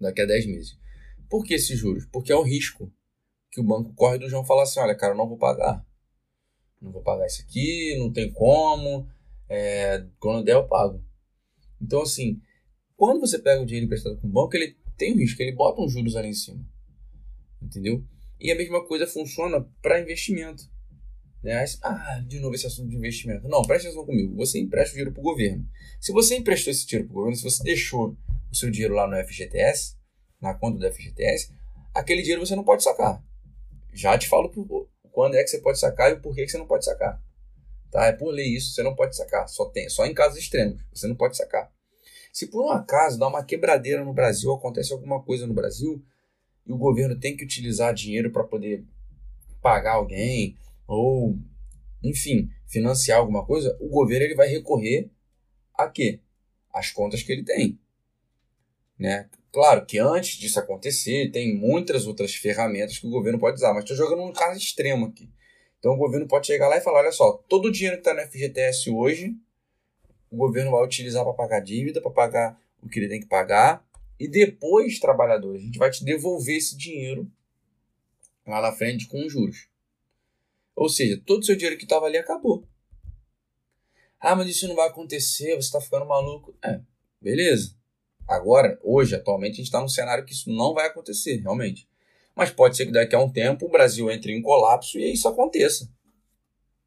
daqui 0.00 0.20
a 0.20 0.26
10 0.26 0.46
meses. 0.46 0.78
Por 1.28 1.44
que 1.44 1.54
esses 1.54 1.78
juros? 1.78 2.06
Porque 2.06 2.32
é 2.32 2.36
o 2.36 2.42
risco 2.42 2.92
que 3.50 3.60
o 3.60 3.64
banco 3.64 3.92
corre 3.94 4.18
do 4.18 4.28
João 4.28 4.44
falar 4.44 4.62
assim: 4.62 4.80
olha, 4.80 4.94
cara, 4.94 5.12
eu 5.12 5.16
não 5.16 5.28
vou 5.28 5.38
pagar. 5.38 5.84
Não 6.80 6.92
vou 6.92 7.02
pagar 7.02 7.26
isso 7.26 7.42
aqui, 7.42 7.96
não 7.98 8.12
tem 8.12 8.32
como. 8.32 9.08
É, 9.48 10.04
quando 10.18 10.44
der, 10.44 10.54
eu 10.54 10.66
pago. 10.66 11.04
Então, 11.80 12.02
assim, 12.02 12.40
quando 12.96 13.20
você 13.20 13.38
pega 13.38 13.62
o 13.62 13.66
dinheiro 13.66 13.86
emprestado 13.86 14.16
com 14.20 14.26
o 14.26 14.30
banco, 14.30 14.54
ele 14.56 14.76
tem 14.96 15.12
um 15.12 15.18
risco, 15.18 15.40
ele 15.42 15.52
bota 15.52 15.80
uns 15.80 15.92
juros 15.92 16.16
ali 16.16 16.28
em 16.28 16.34
cima. 16.34 16.64
Entendeu? 17.60 18.04
E 18.40 18.52
a 18.52 18.56
mesma 18.56 18.86
coisa 18.86 19.06
funciona 19.06 19.60
para 19.82 20.00
investimento. 20.00 20.64
Né? 21.42 21.64
Ah, 21.82 22.20
de 22.26 22.40
novo 22.40 22.54
esse 22.54 22.66
assunto 22.66 22.88
de 22.88 22.96
investimento. 22.96 23.48
Não, 23.48 23.62
preste 23.62 23.86
atenção 23.86 24.04
comigo. 24.04 24.34
Você 24.36 24.58
empresta 24.58 24.90
o 24.90 24.94
dinheiro 24.94 25.12
para 25.12 25.20
o 25.20 25.24
governo. 25.24 25.64
Se 26.00 26.12
você 26.12 26.36
emprestou 26.36 26.70
esse 26.70 26.86
dinheiro 26.86 27.08
para 27.08 27.12
o 27.12 27.16
governo, 27.16 27.36
se 27.36 27.44
você 27.44 27.62
deixou 27.62 28.16
o 28.50 28.56
seu 28.56 28.70
dinheiro 28.70 28.94
lá 28.94 29.06
no 29.06 29.16
FGTS, 29.26 29.96
na 30.40 30.54
conta 30.54 30.78
do 30.78 30.92
FGTS, 30.92 31.52
aquele 31.94 32.22
dinheiro 32.22 32.44
você 32.44 32.56
não 32.56 32.64
pode 32.64 32.82
sacar. 32.82 33.22
Já 33.92 34.16
te 34.18 34.28
falo 34.28 34.48
por, 34.48 34.88
quando 35.10 35.36
é 35.36 35.42
que 35.42 35.48
você 35.48 35.58
pode 35.58 35.78
sacar 35.78 36.10
e 36.10 36.14
o 36.14 36.20
porquê 36.20 36.44
que 36.44 36.50
você 36.50 36.58
não 36.58 36.66
pode 36.66 36.84
sacar. 36.84 37.20
Tá? 37.90 38.06
É 38.06 38.12
por 38.12 38.30
lei 38.30 38.46
isso, 38.46 38.72
você 38.72 38.82
não 38.82 38.94
pode 38.94 39.16
sacar. 39.16 39.48
Só, 39.48 39.66
tem, 39.66 39.88
só 39.88 40.06
em 40.06 40.14
casos 40.14 40.38
extremos, 40.38 40.80
você 40.92 41.06
não 41.06 41.16
pode 41.16 41.36
sacar. 41.36 41.70
Se 42.32 42.46
por 42.46 42.64
um 42.64 42.70
acaso 42.70 43.18
dá 43.18 43.26
uma 43.26 43.44
quebradeira 43.44 44.04
no 44.04 44.12
Brasil, 44.12 44.52
acontece 44.52 44.92
alguma 44.92 45.22
coisa 45.22 45.46
no 45.46 45.54
Brasil, 45.54 46.02
e 46.66 46.72
o 46.72 46.76
governo 46.78 47.18
tem 47.18 47.36
que 47.36 47.44
utilizar 47.44 47.94
dinheiro 47.94 48.30
para 48.30 48.44
poder 48.44 48.84
pagar 49.60 49.94
alguém, 49.94 50.56
ou, 50.88 51.38
enfim, 52.02 52.50
financiar 52.66 53.18
alguma 53.18 53.44
coisa, 53.44 53.76
o 53.80 53.88
governo 53.88 54.24
ele 54.24 54.34
vai 54.34 54.48
recorrer 54.48 55.10
a 55.74 55.88
quê? 55.88 56.20
As 56.72 56.90
contas 56.90 57.22
que 57.22 57.30
ele 57.30 57.44
tem. 57.44 57.78
Né? 58.98 59.28
Claro 59.52 59.86
que 59.86 59.98
antes 59.98 60.38
disso 60.38 60.58
acontecer, 60.58 61.30
tem 61.30 61.54
muitas 61.54 62.06
outras 62.06 62.34
ferramentas 62.34 62.98
que 62.98 63.06
o 63.06 63.10
governo 63.10 63.38
pode 63.38 63.56
usar, 63.56 63.72
mas 63.72 63.84
estou 63.84 63.96
jogando 63.96 64.22
um 64.22 64.32
caso 64.32 64.58
extremo 64.58 65.06
aqui. 65.06 65.30
Então 65.78 65.92
o 65.92 65.96
governo 65.96 66.26
pode 66.26 66.46
chegar 66.46 66.68
lá 66.68 66.76
e 66.78 66.80
falar: 66.80 67.00
olha 67.00 67.12
só, 67.12 67.32
todo 67.48 67.66
o 67.66 67.70
dinheiro 67.70 67.96
que 67.96 68.08
está 68.08 68.14
no 68.14 68.28
FGTS 68.28 68.90
hoje, 68.90 69.36
o 70.30 70.36
governo 70.36 70.72
vai 70.72 70.84
utilizar 70.84 71.22
para 71.22 71.32
pagar 71.34 71.60
dívida, 71.60 72.00
para 72.00 72.10
pagar 72.10 72.60
o 72.82 72.88
que 72.88 72.98
ele 72.98 73.08
tem 73.08 73.20
que 73.20 73.26
pagar, 73.26 73.86
e 74.18 74.26
depois, 74.26 74.98
trabalhadores, 74.98 75.62
a 75.62 75.64
gente 75.64 75.78
vai 75.78 75.90
te 75.90 76.04
devolver 76.04 76.56
esse 76.56 76.76
dinheiro 76.76 77.30
lá 78.46 78.60
na 78.60 78.72
frente 78.72 79.06
com 79.06 79.28
juros. 79.28 79.67
Ou 80.78 80.88
seja, 80.88 81.20
todo 81.26 81.40
o 81.40 81.44
seu 81.44 81.56
dinheiro 81.56 81.76
que 81.76 81.82
estava 81.82 82.06
ali 82.06 82.16
acabou. 82.16 82.64
Ah, 84.20 84.36
mas 84.36 84.48
isso 84.48 84.68
não 84.68 84.76
vai 84.76 84.86
acontecer, 84.86 85.56
você 85.56 85.66
está 85.66 85.80
ficando 85.80 86.06
maluco. 86.06 86.56
É, 86.64 86.80
beleza. 87.20 87.74
Agora, 88.28 88.78
hoje, 88.80 89.16
atualmente, 89.16 89.54
a 89.54 89.56
gente 89.56 89.64
está 89.64 89.80
num 89.80 89.88
cenário 89.88 90.24
que 90.24 90.32
isso 90.32 90.48
não 90.50 90.74
vai 90.74 90.86
acontecer, 90.86 91.38
realmente. 91.38 91.88
Mas 92.36 92.52
pode 92.52 92.76
ser 92.76 92.86
que 92.86 92.92
daqui 92.92 93.16
a 93.16 93.20
um 93.20 93.28
tempo 93.28 93.66
o 93.66 93.70
Brasil 93.70 94.08
entre 94.08 94.32
em 94.32 94.40
colapso 94.40 95.00
e 95.00 95.12
isso 95.12 95.26
aconteça. 95.26 95.92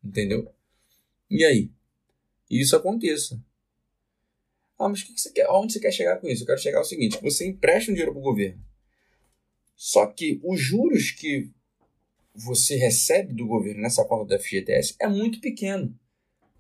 Entendeu? 0.02 0.50
E 1.30 1.44
aí? 1.44 1.70
Isso 2.50 2.78
aconteça. 2.78 3.44
Ah, 4.80 4.88
mas 4.88 5.02
o 5.02 5.06
que 5.06 5.20
você 5.20 5.32
quer? 5.34 5.50
Onde 5.50 5.74
você 5.74 5.82
quer 5.82 5.92
chegar 5.92 6.18
com 6.18 6.30
isso? 6.30 6.44
Eu 6.44 6.48
quero 6.48 6.62
chegar 6.62 6.78
ao 6.78 6.86
seguinte: 6.86 7.20
você 7.22 7.46
empresta 7.46 7.92
um 7.92 7.94
dinheiro 7.94 8.14
para 8.14 8.22
o 8.22 8.24
governo. 8.24 8.64
Só 9.76 10.06
que 10.06 10.40
os 10.44 10.62
juros 10.62 11.12
que 11.12 11.52
você 12.34 12.76
recebe 12.76 13.34
do 13.34 13.46
governo 13.46 13.82
nessa 13.82 14.06
conta 14.06 14.38
do 14.38 14.44
FGTS 14.44 14.96
é 15.00 15.08
muito 15.08 15.40
pequeno. 15.40 15.98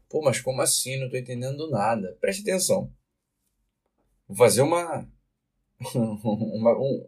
Pô, 0.09 0.21
mas 0.21 0.41
como 0.41 0.61
assim? 0.61 0.97
Não 0.97 1.05
estou 1.05 1.19
entendendo 1.19 1.69
nada. 1.69 2.17
Preste 2.19 2.41
atenção. 2.41 2.91
Vou 4.27 4.35
fazer 4.37 4.61
uma, 4.61 5.09
uma 5.95 6.77
um, 6.77 7.07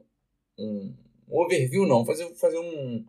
um, 0.58 0.96
overview, 1.30 1.86
não, 1.86 2.06
fazer, 2.06 2.34
fazer 2.36 2.60
um, 2.60 3.06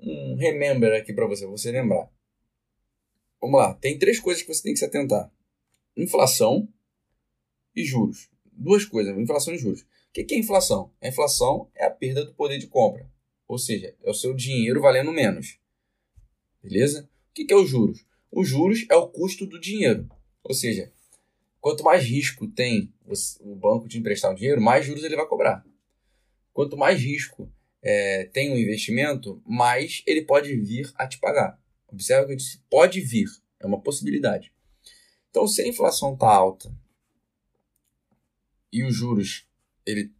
um 0.00 0.36
remember 0.36 0.94
aqui 0.94 1.12
para 1.12 1.26
você, 1.26 1.46
você 1.46 1.70
lembrar. 1.70 2.10
Vamos 3.40 3.60
lá, 3.60 3.74
tem 3.74 3.98
três 3.98 4.18
coisas 4.18 4.42
que 4.42 4.52
você 4.52 4.62
tem 4.62 4.72
que 4.72 4.78
se 4.80 4.84
atentar: 4.84 5.30
inflação 5.96 6.68
e 7.74 7.84
juros. 7.84 8.28
Duas 8.52 8.84
coisas, 8.84 9.16
inflação 9.16 9.54
e 9.54 9.58
juros. 9.58 9.82
O 9.82 9.86
que 10.12 10.34
é 10.34 10.38
inflação? 10.38 10.92
A 11.00 11.08
inflação 11.08 11.70
é 11.74 11.84
a 11.84 11.90
perda 11.90 12.24
do 12.24 12.34
poder 12.34 12.58
de 12.58 12.66
compra, 12.66 13.08
ou 13.48 13.58
seja, 13.58 13.96
é 14.04 14.10
o 14.10 14.14
seu 14.14 14.34
dinheiro 14.34 14.80
valendo 14.80 15.10
menos. 15.10 15.58
Beleza? 16.62 17.08
O 17.30 17.34
que 17.34 17.52
é 17.52 17.56
os 17.56 17.68
juros? 17.68 18.04
Os 18.30 18.48
juros 18.48 18.86
é 18.88 18.94
o 18.94 19.08
custo 19.08 19.46
do 19.46 19.58
dinheiro, 19.58 20.08
ou 20.44 20.54
seja, 20.54 20.92
Quanto 21.60 21.82
mais 21.82 22.04
risco 22.04 22.46
tem 22.46 22.92
o 23.40 23.54
banco 23.56 23.88
de 23.88 23.98
emprestar 23.98 24.30
o 24.32 24.34
dinheiro, 24.34 24.60
mais 24.60 24.86
juros 24.86 25.02
ele 25.02 25.16
vai 25.16 25.26
cobrar. 25.26 25.64
Quanto 26.52 26.76
mais 26.76 27.00
risco 27.00 27.52
é, 27.82 28.26
tem 28.26 28.50
um 28.52 28.56
investimento, 28.56 29.42
mais 29.46 30.02
ele 30.06 30.22
pode 30.22 30.54
vir 30.56 30.90
a 30.94 31.06
te 31.06 31.18
pagar. 31.18 31.60
Observa 31.88 32.26
que 32.26 32.32
eu 32.32 32.36
disse 32.36 32.62
pode 32.70 33.00
vir, 33.00 33.28
é 33.58 33.66
uma 33.66 33.80
possibilidade. 33.80 34.52
Então, 35.30 35.46
se 35.46 35.60
a 35.60 35.66
inflação 35.66 36.14
está 36.14 36.28
alta 36.28 36.72
e 38.72 38.84
os 38.84 38.94
juros 38.94 39.46
ele 39.84 40.12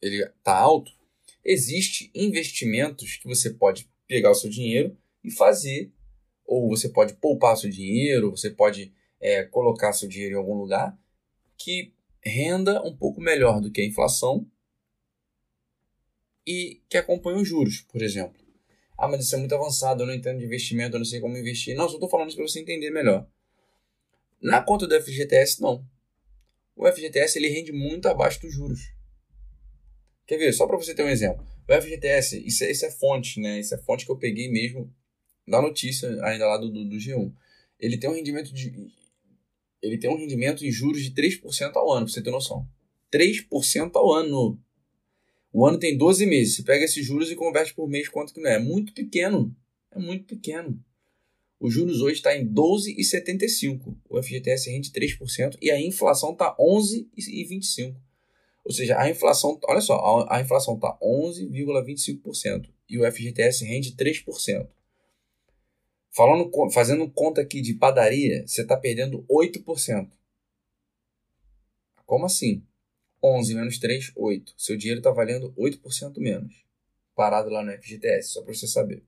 ele 0.00 0.22
está 0.24 0.56
alto, 0.56 0.92
existe 1.44 2.10
investimentos 2.14 3.16
que 3.16 3.26
você 3.26 3.50
pode 3.50 3.90
pegar 4.06 4.30
o 4.30 4.34
seu 4.34 4.50
dinheiro 4.50 4.96
e 5.24 5.30
fazer, 5.30 5.92
ou 6.44 6.68
você 6.68 6.88
pode 6.88 7.14
poupar 7.14 7.56
seu 7.56 7.70
dinheiro, 7.70 8.30
você 8.30 8.50
pode 8.50 8.92
é, 9.20 9.44
colocar 9.44 9.92
seu 9.92 10.08
dinheiro 10.08 10.34
em 10.34 10.38
algum 10.38 10.54
lugar 10.54 10.98
que 11.56 11.92
renda 12.24 12.82
um 12.82 12.96
pouco 12.96 13.20
melhor 13.20 13.60
do 13.60 13.70
que 13.70 13.80
a 13.80 13.86
inflação 13.86 14.46
e 16.46 16.80
que 16.88 16.96
acompanhe 16.96 17.40
os 17.40 17.48
juros, 17.48 17.80
por 17.82 18.02
exemplo. 18.02 18.40
Ah, 18.98 19.08
mas 19.08 19.24
isso 19.24 19.34
é 19.34 19.38
muito 19.38 19.54
avançado, 19.54 20.02
eu 20.02 20.06
não 20.06 20.14
entendo 20.14 20.38
de 20.38 20.44
investimento, 20.44 20.96
eu 20.96 20.98
não 20.98 21.04
sei 21.04 21.20
como 21.20 21.36
investir. 21.36 21.74
Não, 21.74 21.88
só 21.88 21.94
estou 21.94 22.08
falando 22.08 22.28
isso 22.28 22.36
para 22.36 22.46
você 22.46 22.60
entender 22.60 22.90
melhor. 22.90 23.26
Na 24.40 24.60
conta 24.62 24.86
do 24.86 25.00
FGTS, 25.00 25.60
não. 25.60 25.84
O 26.76 26.86
FGTS 26.90 27.38
ele 27.38 27.48
rende 27.48 27.72
muito 27.72 28.08
abaixo 28.08 28.40
dos 28.40 28.52
juros. 28.52 28.92
Quer 30.32 30.38
ver? 30.38 30.52
Só 30.54 30.66
para 30.66 30.78
você 30.78 30.94
ter 30.94 31.02
um 31.02 31.10
exemplo. 31.10 31.46
O 31.68 31.72
FGTS, 31.74 32.42
isso 32.46 32.64
é, 32.64 32.70
isso 32.70 32.86
é 32.86 32.90
fonte, 32.90 33.38
né? 33.38 33.60
Isso 33.60 33.74
é 33.74 33.76
fonte 33.76 34.06
que 34.06 34.10
eu 34.10 34.16
peguei 34.16 34.50
mesmo 34.50 34.90
da 35.46 35.60
notícia 35.60 36.08
ainda 36.24 36.46
lá 36.46 36.56
do, 36.56 36.70
do, 36.72 36.86
do 36.86 36.96
G1. 36.96 37.30
Ele 37.78 37.98
tem 37.98 38.08
um 38.08 38.14
rendimento 38.14 38.50
de 38.50 38.72
ele 39.82 39.98
tem 39.98 40.08
um 40.08 40.16
rendimento 40.16 40.64
em 40.64 40.70
juros 40.70 41.02
de 41.02 41.10
3% 41.10 41.76
ao 41.76 41.92
ano, 41.92 42.06
para 42.06 42.14
você 42.14 42.22
ter 42.22 42.30
noção. 42.30 42.66
3% 43.12 43.90
ao 43.94 44.10
ano. 44.10 44.58
O 45.52 45.66
ano 45.66 45.78
tem 45.78 45.98
12 45.98 46.24
meses. 46.24 46.56
Você 46.56 46.62
pega 46.62 46.86
esses 46.86 47.04
juros 47.04 47.30
e 47.30 47.34
converte 47.34 47.74
por 47.74 47.86
mês, 47.86 48.08
quanto 48.08 48.32
que 48.32 48.40
não 48.40 48.48
é? 48.48 48.54
É 48.54 48.58
muito 48.58 48.94
pequeno. 48.94 49.54
É 49.90 49.98
muito 49.98 50.24
pequeno. 50.24 50.82
Os 51.60 51.74
juros 51.74 52.00
hoje 52.00 52.16
está 52.16 52.34
em 52.34 52.50
12,75. 52.50 53.94
O 54.08 54.22
FGTS 54.22 54.70
rende 54.70 54.90
3% 54.92 55.58
e 55.60 55.70
a 55.70 55.78
inflação 55.78 56.32
está 56.32 56.56
11,25. 56.56 58.00
Ou 58.64 58.72
seja, 58.72 58.98
a 58.98 59.10
inflação, 59.10 59.58
olha 59.64 59.80
só, 59.80 60.26
a 60.28 60.40
inflação 60.40 60.76
está 60.76 60.96
11,25% 61.02 62.70
e 62.88 62.98
o 62.98 63.10
FGTS 63.10 63.64
rende 63.64 63.96
3%. 63.96 64.68
Falando, 66.14 66.50
fazendo 66.70 67.10
conta 67.10 67.40
aqui 67.40 67.60
de 67.60 67.74
padaria, 67.74 68.46
você 68.46 68.62
está 68.62 68.76
perdendo 68.76 69.24
8%. 69.28 70.10
Como 72.06 72.26
assim? 72.26 72.62
11 73.22 73.54
menos 73.54 73.78
3, 73.78 74.12
8. 74.14 74.54
Seu 74.56 74.76
dinheiro 74.76 75.00
está 75.00 75.10
valendo 75.10 75.52
8% 75.54 76.18
menos. 76.18 76.54
Parado 77.14 77.48
lá 77.50 77.64
no 77.64 77.72
FGTS, 77.72 78.30
só 78.30 78.42
para 78.42 78.54
você 78.54 78.66
saber. 78.66 79.02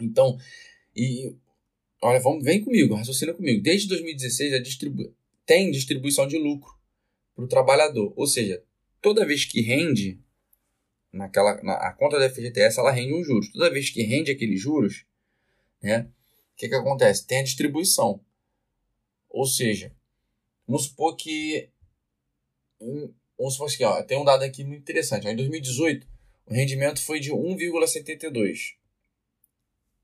Então, 0.00 0.38
e 0.96 1.34
olha, 2.02 2.18
vamos, 2.18 2.42
vem 2.42 2.64
comigo, 2.64 2.94
raciocina 2.94 3.34
comigo. 3.34 3.62
Desde 3.62 3.88
2016, 3.88 4.54
a 4.54 4.58
distribu 4.58 5.14
tem 5.44 5.70
distribuição 5.70 6.26
de 6.26 6.38
lucro 6.38 6.79
para 7.34 7.44
o 7.44 7.48
trabalhador. 7.48 8.12
Ou 8.16 8.26
seja, 8.26 8.62
toda 9.00 9.26
vez 9.26 9.44
que 9.44 9.60
rende 9.60 10.20
naquela 11.12 11.60
na, 11.62 11.74
a 11.74 11.92
conta 11.92 12.18
da 12.18 12.30
FGTS, 12.30 12.78
ela 12.78 12.90
rende 12.90 13.14
um 13.14 13.24
juros. 13.24 13.50
Toda 13.50 13.70
vez 13.70 13.90
que 13.90 14.02
rende 14.02 14.30
aqueles 14.30 14.60
juros, 14.60 15.04
né, 15.82 16.08
o 16.52 16.56
que, 16.56 16.68
que 16.68 16.74
acontece? 16.74 17.26
Tem 17.26 17.38
a 17.38 17.44
distribuição. 17.44 18.20
Ou 19.28 19.46
seja, 19.46 19.94
vamos 20.66 20.84
supor 20.84 21.16
que 21.16 21.70
vamos 23.38 23.54
supor 23.54 23.66
assim, 23.66 23.84
ó, 23.84 24.02
tem 24.02 24.18
um 24.18 24.24
dado 24.24 24.42
aqui 24.42 24.64
muito 24.64 24.80
interessante. 24.80 25.26
Ó, 25.26 25.30
em 25.30 25.36
2018, 25.36 26.06
o 26.46 26.54
rendimento 26.54 27.02
foi 27.02 27.20
de 27.20 27.30
1,72 27.30 28.74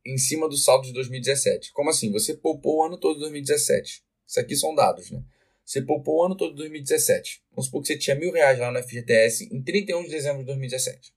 em 0.04 0.16
cima 0.16 0.48
do 0.48 0.56
saldo 0.56 0.86
de 0.86 0.92
2017. 0.92 1.72
Como 1.72 1.90
assim? 1.90 2.12
Você 2.12 2.34
poupou 2.34 2.78
o 2.78 2.84
ano 2.84 2.96
todo 2.96 3.14
de 3.14 3.20
2017. 3.22 4.04
Isso 4.26 4.40
aqui 4.40 4.54
são 4.54 4.74
dados, 4.74 5.10
né? 5.10 5.22
Você 5.66 5.82
poupou 5.82 6.18
o 6.18 6.24
ano 6.24 6.34
todo 6.36 6.52
de 6.52 6.58
2017. 6.58 7.42
Vamos 7.50 7.66
supor 7.66 7.82
que 7.82 7.88
você 7.88 7.98
tinha 7.98 8.14
mil 8.14 8.32
reais 8.32 8.56
lá 8.56 8.70
no 8.70 8.80
FGTS 8.80 9.52
em 9.52 9.60
31 9.60 10.04
de 10.04 10.10
dezembro 10.10 10.38
de 10.38 10.46
2017. 10.46 11.12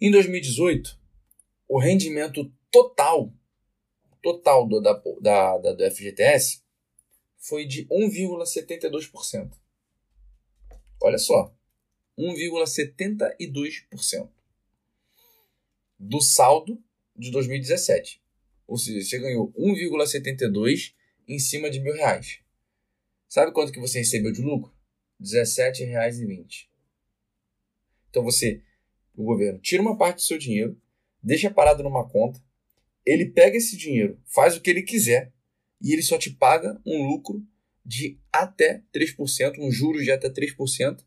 Em 0.00 0.10
2018, 0.10 0.98
o 1.68 1.78
rendimento 1.78 2.50
total, 2.70 3.30
total 4.22 4.66
do, 4.66 4.80
da, 4.80 4.94
da, 5.20 5.58
da, 5.58 5.72
do 5.72 5.90
FGTS 5.90 6.62
foi 7.36 7.66
de 7.66 7.86
1,72%. 7.88 9.52
Olha 11.02 11.18
só, 11.18 11.54
1,72% 12.18 14.30
do 15.98 16.22
saldo 16.22 16.82
de 17.14 17.30
2017. 17.30 18.22
Ou 18.66 18.78
seja, 18.78 19.06
você 19.06 19.18
ganhou 19.18 19.52
1,72 19.52 20.94
em 21.32 21.38
cima 21.38 21.70
de 21.70 21.80
mil 21.80 21.94
reais. 21.94 22.40
Sabe 23.28 23.52
quanto 23.52 23.72
que 23.72 23.80
você 23.80 23.98
recebeu 23.98 24.32
de 24.32 24.42
lucro? 24.42 24.72
R$17,20. 25.20 26.66
Então 28.08 28.22
você, 28.22 28.62
o 29.14 29.24
governo, 29.24 29.60
tira 29.60 29.82
uma 29.82 29.96
parte 29.96 30.16
do 30.16 30.22
seu 30.22 30.38
dinheiro, 30.38 30.80
deixa 31.22 31.50
parado 31.50 31.82
numa 31.82 32.08
conta, 32.08 32.42
ele 33.06 33.26
pega 33.26 33.56
esse 33.56 33.76
dinheiro, 33.76 34.20
faz 34.26 34.56
o 34.56 34.60
que 34.60 34.70
ele 34.70 34.82
quiser 34.82 35.32
e 35.80 35.92
ele 35.92 36.02
só 36.02 36.18
te 36.18 36.30
paga 36.30 36.80
um 36.84 37.06
lucro 37.06 37.46
de 37.84 38.18
até 38.32 38.82
3%, 38.94 39.58
um 39.58 39.70
juros 39.70 40.04
de 40.04 40.10
até 40.10 40.28
3%. 40.28 41.04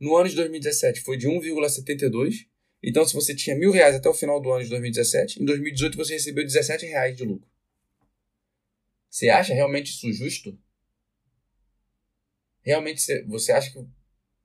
No 0.00 0.16
ano 0.16 0.28
de 0.28 0.36
2017 0.36 1.00
foi 1.00 1.16
de 1.16 1.28
1,72 1.28 2.46
então, 2.82 3.04
se 3.04 3.14
você 3.14 3.34
tinha 3.34 3.56
mil 3.56 3.72
reais 3.72 3.96
até 3.96 4.08
o 4.08 4.14
final 4.14 4.40
do 4.40 4.50
ano 4.52 4.62
de 4.62 4.70
2017, 4.70 5.42
em 5.42 5.44
2018 5.44 5.96
você 5.96 6.12
recebeu 6.14 6.44
17 6.44 6.86
reais 6.86 7.16
de 7.16 7.24
lucro. 7.24 7.48
Você 9.16 9.30
acha 9.30 9.54
realmente 9.54 9.92
isso 9.92 10.12
justo? 10.12 10.58
Realmente 12.60 13.00
você 13.26 13.50
acha 13.50 13.72
que 13.72 13.82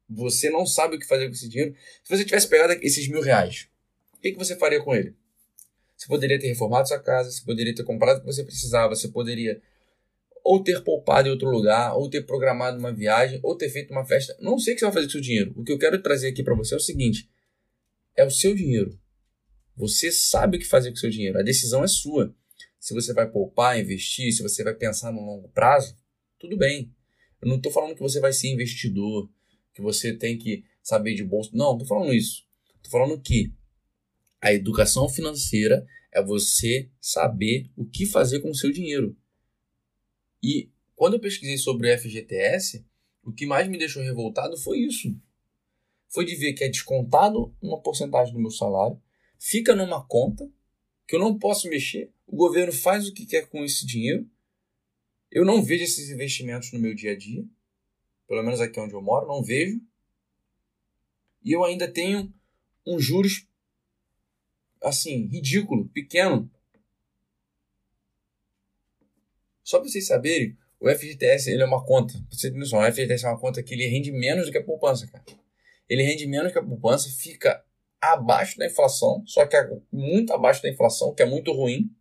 você 0.08 0.50
não 0.50 0.66
sabe 0.66 0.96
o 0.96 1.00
que 1.00 1.06
fazer 1.06 1.26
com 1.26 1.34
esse 1.34 1.50
dinheiro? 1.50 1.76
Se 2.02 2.16
você 2.16 2.24
tivesse 2.24 2.48
pegado 2.48 2.80
esses 2.82 3.06
mil 3.10 3.22
reais, 3.22 3.68
o 4.14 4.20
que, 4.20 4.32
que 4.32 4.38
você 4.38 4.56
faria 4.56 4.82
com 4.82 4.96
ele? 4.96 5.14
Você 5.98 6.08
poderia 6.08 6.40
ter 6.40 6.48
reformado 6.48 6.88
sua 6.88 7.00
casa, 7.00 7.30
você 7.30 7.44
poderia 7.44 7.76
ter 7.76 7.84
comprado 7.84 8.20
o 8.20 8.22
que 8.22 8.28
você 8.28 8.46
precisava, 8.46 8.96
você 8.96 9.10
poderia 9.10 9.62
ou 10.42 10.64
ter 10.64 10.82
poupado 10.86 11.28
em 11.28 11.32
outro 11.32 11.50
lugar, 11.50 11.94
ou 11.98 12.10
ter 12.10 12.26
programado 12.26 12.80
uma 12.80 12.94
viagem, 12.94 13.42
ou 13.44 13.58
ter 13.58 13.70
feito 13.70 13.92
uma 13.92 14.06
festa. 14.06 14.38
Não 14.40 14.58
sei 14.58 14.72
o 14.72 14.76
que 14.78 14.80
você 14.80 14.86
vai 14.86 14.94
fazer 14.94 15.06
com 15.08 15.10
o 15.10 15.12
seu 15.12 15.22
dinheiro. 15.22 15.54
O 15.58 15.66
que 15.66 15.74
eu 15.74 15.78
quero 15.78 16.02
trazer 16.02 16.30
aqui 16.30 16.44
para 16.44 16.56
você 16.56 16.76
é 16.76 16.78
o 16.78 16.80
seguinte: 16.80 17.30
é 18.16 18.24
o 18.24 18.32
seu 18.32 18.56
dinheiro. 18.56 18.98
Você 19.76 20.14
sabe 20.14 20.56
o 20.56 20.60
que 20.62 20.66
fazer 20.66 20.92
com 20.92 20.96
o 20.96 21.00
seu 21.00 21.10
dinheiro. 21.10 21.38
A 21.38 21.44
decisão 21.44 21.84
é 21.84 21.90
sua. 21.90 22.34
Se 22.82 22.94
você 22.94 23.14
vai 23.14 23.30
poupar, 23.30 23.80
investir, 23.80 24.34
se 24.34 24.44
você 24.44 24.64
vai 24.64 24.74
pensar 24.74 25.14
no 25.14 25.22
longo 25.22 25.48
prazo, 25.50 25.96
tudo 26.38 26.58
bem. 26.58 26.94
Eu 27.42 27.48
não 27.48 27.56
estou 27.56 27.72
falando 27.72 27.96
que 27.96 28.02
você 28.02 28.20
vai 28.20 28.34
ser 28.34 28.50
investidor, 28.50 29.30
que 29.74 29.82
você 29.82 30.14
tem 30.14 30.38
que 30.38 30.66
saber 30.84 31.14
de 31.14 31.24
bolsa. 31.24 31.52
Não, 31.54 31.74
estou 31.74 31.88
falando 31.88 32.14
isso. 32.14 32.44
Estou 32.76 32.92
falando 32.92 33.22
que 33.22 33.54
a 34.42 34.52
educação 34.52 35.08
financeira 35.08 35.86
é 36.12 36.22
você 36.22 36.90
saber 37.00 37.70
o 37.78 37.86
que 37.86 38.06
fazer 38.06 38.42
com 38.42 38.50
o 38.50 38.56
seu 38.56 38.72
dinheiro. 38.72 39.16
E 40.44 40.70
quando 40.96 41.14
eu 41.14 41.20
pesquisei 41.22 41.58
sobre 41.58 41.96
FGTS, 41.96 42.84
o 43.24 43.32
que 43.32 43.46
mais 43.46 43.70
me 43.70 43.78
deixou 43.78 44.04
revoltado 44.04 44.58
foi 44.58 44.80
isso 44.80 45.16
foi 46.12 46.26
de 46.26 46.36
ver 46.36 46.54
que 46.54 46.64
é 46.64 46.70
descontado 46.70 47.56
uma 47.62 47.82
porcentagem 47.82 48.34
do 48.34 48.40
meu 48.40 48.52
salário, 48.52 49.02
fica 49.40 49.74
numa 49.74 50.06
conta 50.06 50.48
que 51.08 51.16
eu 51.16 51.20
não 51.20 51.40
posso 51.40 51.70
mexer, 51.70 52.12
o 52.32 52.36
governo 52.36 52.72
faz 52.72 53.08
o 53.08 53.14
que 53.14 53.26
quer 53.26 53.48
com 53.48 53.64
esse 53.64 53.86
dinheiro, 53.86 54.28
eu 55.30 55.46
não 55.46 55.64
vejo 55.64 55.84
esses 55.84 56.10
investimentos 56.10 56.72
no 56.72 56.80
meu 56.80 56.96
dia 56.96 57.12
a 57.12 57.18
dia, 57.18 57.46
pelo 58.28 58.44
menos 58.44 58.60
aqui 58.60 58.80
onde 58.80 58.94
eu 58.94 59.02
moro, 59.02 59.28
não 59.28 59.44
vejo, 59.44 59.80
e 61.44 61.52
eu 61.52 61.64
ainda 61.64 61.88
tenho 61.88 62.34
um 62.86 63.00
juros 63.00 63.48
assim, 64.82 65.28
ridículo, 65.28 65.88
pequeno. 65.90 66.50
Só 69.64 69.80
para 69.80 69.90
vocês 69.90 70.08
saberem, 70.08 70.58
o 70.80 70.90
FGTS 70.90 71.52
ele 71.52 71.62
é 71.62 71.66
uma 71.66 71.86
conta. 71.86 72.14
Você 72.32 72.50
tem 72.50 72.60
noção, 72.60 72.80
o 72.80 72.92
FGTS 72.92 73.26
é 73.26 73.30
uma 73.30 73.40
conta 73.40 73.62
que 73.62 73.74
ele 73.74 73.86
rende 73.86 74.12
menos 74.12 74.48
do 74.48 74.52
que 74.52 74.58
a 74.58 74.64
poupança, 74.64 75.06
cara 75.08 75.24
ele 75.92 76.04
rende 76.04 76.26
menos 76.26 76.54
que 76.54 76.58
a 76.58 76.64
poupança, 76.64 77.10
fica 77.10 77.62
abaixo 78.00 78.58
da 78.58 78.66
inflação, 78.66 79.22
só 79.28 79.46
que 79.46 79.58
é 79.58 79.70
muito 79.92 80.32
abaixo 80.32 80.64
da 80.64 80.70
inflação, 80.70 81.14
que 81.14 81.22
é 81.22 81.26
muito 81.26 81.52
ruim, 81.52 81.94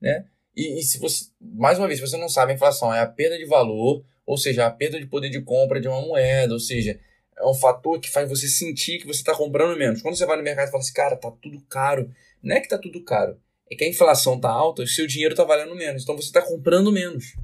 né? 0.00 0.26
E, 0.56 0.78
e, 0.78 0.82
se 0.82 0.98
você, 0.98 1.26
mais 1.40 1.78
uma 1.78 1.86
vez, 1.86 1.98
se 1.98 2.06
você 2.06 2.16
não 2.16 2.28
sabe, 2.28 2.52
a 2.52 2.54
inflação 2.54 2.92
é 2.92 3.00
a 3.00 3.06
perda 3.06 3.36
de 3.36 3.44
valor, 3.44 4.04
ou 4.24 4.38
seja, 4.38 4.66
a 4.66 4.70
perda 4.70 4.98
de 4.98 5.06
poder 5.06 5.30
de 5.30 5.40
compra 5.40 5.80
de 5.80 5.88
uma 5.88 6.00
moeda, 6.00 6.52
ou 6.52 6.60
seja, 6.60 6.98
é 7.36 7.44
um 7.44 7.54
fator 7.54 7.98
que 7.98 8.10
faz 8.10 8.28
você 8.28 8.46
sentir 8.46 8.98
que 8.98 9.06
você 9.06 9.20
está 9.20 9.34
comprando 9.34 9.76
menos. 9.76 10.00
Quando 10.00 10.16
você 10.16 10.24
vai 10.24 10.36
no 10.36 10.42
mercado 10.42 10.68
e 10.68 10.70
fala 10.70 10.82
assim, 10.82 10.92
cara, 10.92 11.16
tá 11.16 11.30
tudo 11.30 11.60
caro. 11.68 12.10
Não 12.42 12.54
é 12.54 12.60
que 12.60 12.68
tá 12.68 12.78
tudo 12.78 13.02
caro, 13.02 13.40
é 13.70 13.74
que 13.74 13.84
a 13.84 13.88
inflação 13.88 14.38
tá 14.38 14.50
alta 14.50 14.82
e 14.82 14.86
seu 14.86 15.06
dinheiro 15.06 15.34
tá 15.34 15.44
valendo 15.44 15.74
menos. 15.74 16.02
Então 16.02 16.16
você 16.16 16.28
está 16.28 16.42
comprando 16.42 16.92
menos. 16.92 17.34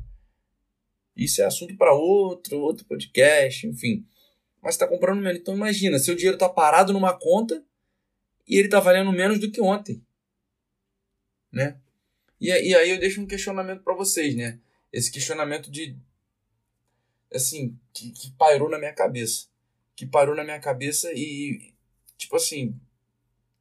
Isso 1.17 1.43
é 1.43 1.45
assunto 1.45 1.77
para 1.77 1.93
outro, 1.93 2.61
outro 2.61 2.85
podcast, 2.85 3.67
enfim 3.67 4.05
mas 4.63 4.75
está 4.75 4.87
comprando 4.87 5.21
menos. 5.21 5.41
Então 5.41 5.55
imagina, 5.55 5.99
seu 5.99 6.15
dinheiro 6.15 6.37
está 6.37 6.49
parado 6.49 6.93
numa 6.93 7.17
conta 7.17 7.65
e 8.47 8.57
ele 8.57 8.67
está 8.67 8.81
valendo 8.81 9.13
menos 9.13 9.39
do 9.39 9.51
que 9.51 9.61
ontem, 9.61 10.05
né? 11.53 11.79
E, 12.41 12.49
e 12.49 12.75
aí 12.75 12.91
eu 12.91 12.99
deixo 12.99 13.21
um 13.21 13.27
questionamento 13.27 13.83
para 13.83 13.95
vocês, 13.95 14.35
né? 14.35 14.59
Esse 14.93 15.11
questionamento 15.11 15.71
de 15.71 15.97
assim 17.33 17.79
que, 17.93 18.11
que 18.11 18.33
pairou 18.33 18.69
na 18.69 18.79
minha 18.79 18.93
cabeça, 18.93 19.47
que 19.95 20.07
parou 20.07 20.35
na 20.35 20.43
minha 20.43 20.59
cabeça 20.59 21.13
e 21.15 21.73
tipo 22.17 22.37
assim 22.37 22.75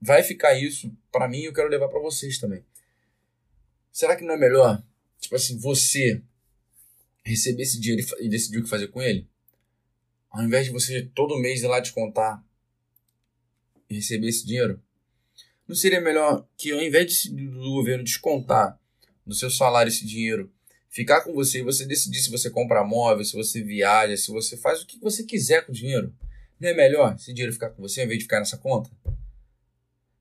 vai 0.02 0.24
ficar 0.24 0.54
isso 0.54 0.92
para 1.12 1.28
mim. 1.28 1.42
Eu 1.42 1.54
quero 1.54 1.70
levar 1.70 1.90
para 1.90 2.00
vocês 2.00 2.40
também. 2.40 2.64
Será 3.92 4.16
que 4.16 4.24
não 4.24 4.34
é 4.34 4.38
melhor, 4.38 4.82
tipo 5.20 5.36
assim, 5.36 5.58
você 5.58 6.22
receber 7.26 7.64
esse 7.64 7.80
dinheiro 7.80 8.08
e 8.20 8.30
decidir 8.30 8.60
o 8.60 8.64
que 8.64 8.70
fazer 8.70 8.88
com 8.88 9.02
ele? 9.02 9.28
ao 10.30 10.44
invés 10.44 10.66
de 10.66 10.72
você 10.72 11.04
todo 11.14 11.40
mês 11.40 11.62
ir 11.62 11.68
lá 11.68 11.80
descontar 11.80 12.44
e 13.90 13.96
receber 13.96 14.28
esse 14.28 14.46
dinheiro, 14.46 14.82
não 15.70 15.76
seria 15.76 16.02
melhor 16.02 16.48
que 16.58 16.72
ao 16.72 16.82
invés 16.82 17.22
de, 17.22 17.30
do 17.30 17.70
governo 17.70 18.04
descontar 18.04 18.80
do 19.24 19.36
seu 19.36 19.52
salário 19.52 19.92
esse 19.92 20.04
dinheiro, 20.04 20.52
ficar 20.90 21.22
com 21.22 21.32
você 21.32 21.60
e 21.60 21.64
você 21.64 21.86
decidir 21.86 22.18
se 22.18 22.32
você 22.32 22.50
compra 22.50 22.84
móvel, 22.84 23.24
se 23.24 23.36
você 23.36 23.62
viaja, 23.62 24.18
se 24.18 24.32
você 24.32 24.58
faz 24.58 24.82
o 24.82 24.88
que 24.88 25.00
você 25.00 25.24
quiser 25.24 25.64
com 25.64 25.72
o 25.72 25.76
dinheiro? 25.76 26.12
Não 26.60 26.70
é 26.70 26.74
melhor 26.74 27.14
esse 27.14 27.32
dinheiro 27.32 27.54
ficar 27.54 27.70
com 27.70 27.84
você 27.84 28.00
ao 28.00 28.06
invés 28.06 28.18
de 28.18 28.24
ficar 28.24 28.40
nessa 28.40 28.58
conta? 28.58 28.90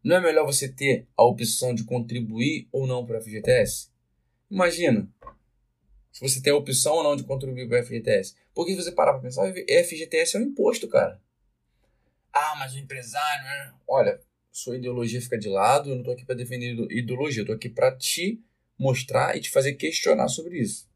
Não 0.04 0.16
é 0.16 0.20
melhor 0.20 0.44
você 0.44 0.68
ter 0.68 1.08
a 1.16 1.24
opção 1.24 1.74
de 1.74 1.82
contribuir 1.84 2.68
ou 2.70 2.86
não 2.86 3.06
para 3.06 3.16
a 3.16 3.20
FGTS? 3.22 3.88
Imagina, 4.50 5.08
se 6.12 6.20
você 6.20 6.42
tem 6.42 6.52
a 6.52 6.56
opção 6.56 6.92
ou 6.92 7.02
não 7.02 7.16
de 7.16 7.24
contribuir 7.24 7.66
para 7.66 7.80
o 7.80 7.86
FGTS. 7.86 8.36
Porque 8.52 8.72
se 8.72 8.82
você 8.82 8.92
parar 8.92 9.14
para 9.14 9.22
pensar, 9.22 9.50
FGTS 9.50 10.36
é 10.36 10.40
um 10.40 10.42
imposto, 10.42 10.86
cara. 10.88 11.18
Ah, 12.32 12.54
mas 12.58 12.74
o 12.74 12.78
empresário. 12.78 13.44
Né? 13.44 13.74
Olha, 13.88 14.20
sua 14.58 14.76
ideologia 14.76 15.22
fica 15.22 15.38
de 15.38 15.48
lado, 15.48 15.88
eu 15.88 15.94
não 15.94 16.00
estou 16.00 16.14
aqui 16.14 16.24
para 16.24 16.34
defender 16.34 16.74
ideologia, 16.90 17.40
eu 17.40 17.44
estou 17.44 17.54
aqui 17.54 17.68
para 17.68 17.94
te 17.94 18.42
mostrar 18.76 19.36
e 19.36 19.40
te 19.40 19.50
fazer 19.50 19.74
questionar 19.74 20.28
sobre 20.28 20.58
isso. 20.58 20.88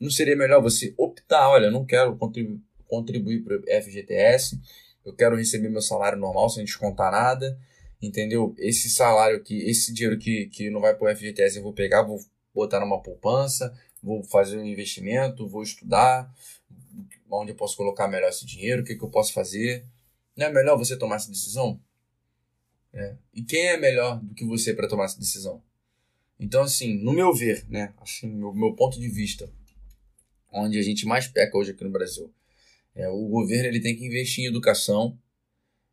Não 0.00 0.10
seria 0.10 0.34
melhor 0.34 0.60
você 0.60 0.92
optar, 0.96 1.48
olha, 1.48 1.66
eu 1.66 1.72
não 1.72 1.84
quero 1.84 2.16
contribu 2.16 2.60
contribuir 2.88 3.44
para 3.44 3.56
o 3.56 3.82
FGTS, 3.82 4.60
eu 5.04 5.14
quero 5.14 5.36
receber 5.36 5.68
meu 5.68 5.80
salário 5.80 6.18
normal 6.18 6.50
sem 6.50 6.64
descontar 6.64 7.12
nada, 7.12 7.56
entendeu? 8.02 8.52
Esse 8.58 8.90
salário 8.90 9.36
aqui, 9.36 9.62
esse 9.70 9.94
dinheiro 9.94 10.18
que, 10.18 10.46
que 10.46 10.70
não 10.70 10.80
vai 10.80 10.96
para 10.96 11.12
o 11.12 11.16
FGTS 11.16 11.58
eu 11.58 11.62
vou 11.62 11.72
pegar, 11.72 12.02
vou 12.02 12.18
botar 12.52 12.80
numa 12.80 13.00
poupança, 13.00 13.72
vou 14.02 14.24
fazer 14.24 14.58
um 14.58 14.64
investimento, 14.64 15.46
vou 15.46 15.62
estudar, 15.62 16.28
onde 17.30 17.52
eu 17.52 17.56
posso 17.56 17.76
colocar 17.76 18.08
melhor 18.08 18.30
esse 18.30 18.44
dinheiro, 18.44 18.82
o 18.82 18.84
que, 18.84 18.96
que 18.96 19.04
eu 19.04 19.08
posso 19.08 19.32
fazer. 19.32 19.86
Não 20.36 20.46
é 20.46 20.52
melhor 20.52 20.76
você 20.76 20.96
tomar 20.96 21.14
essa 21.14 21.30
decisão? 21.30 21.80
É. 22.92 23.16
E 23.34 23.42
quem 23.42 23.68
é 23.68 23.76
melhor 23.76 24.20
do 24.20 24.34
que 24.34 24.44
você 24.44 24.74
para 24.74 24.88
tomar 24.88 25.04
essa 25.04 25.18
decisão? 25.18 25.62
Então, 26.38 26.62
assim, 26.62 26.98
no 27.02 27.12
meu 27.12 27.32
ver, 27.32 27.64
né, 27.68 27.92
assim, 28.00 28.28
meu, 28.28 28.52
meu 28.52 28.74
ponto 28.74 28.98
de 28.98 29.08
vista, 29.08 29.52
onde 30.50 30.78
a 30.78 30.82
gente 30.82 31.06
mais 31.06 31.28
peca 31.28 31.56
hoje 31.56 31.72
aqui 31.72 31.84
no 31.84 31.90
Brasil, 31.90 32.32
é, 32.94 33.08
o 33.08 33.28
governo 33.28 33.68
ele 33.68 33.80
tem 33.80 33.94
que 33.94 34.04
investir 34.04 34.44
em 34.44 34.48
educação 34.48 35.18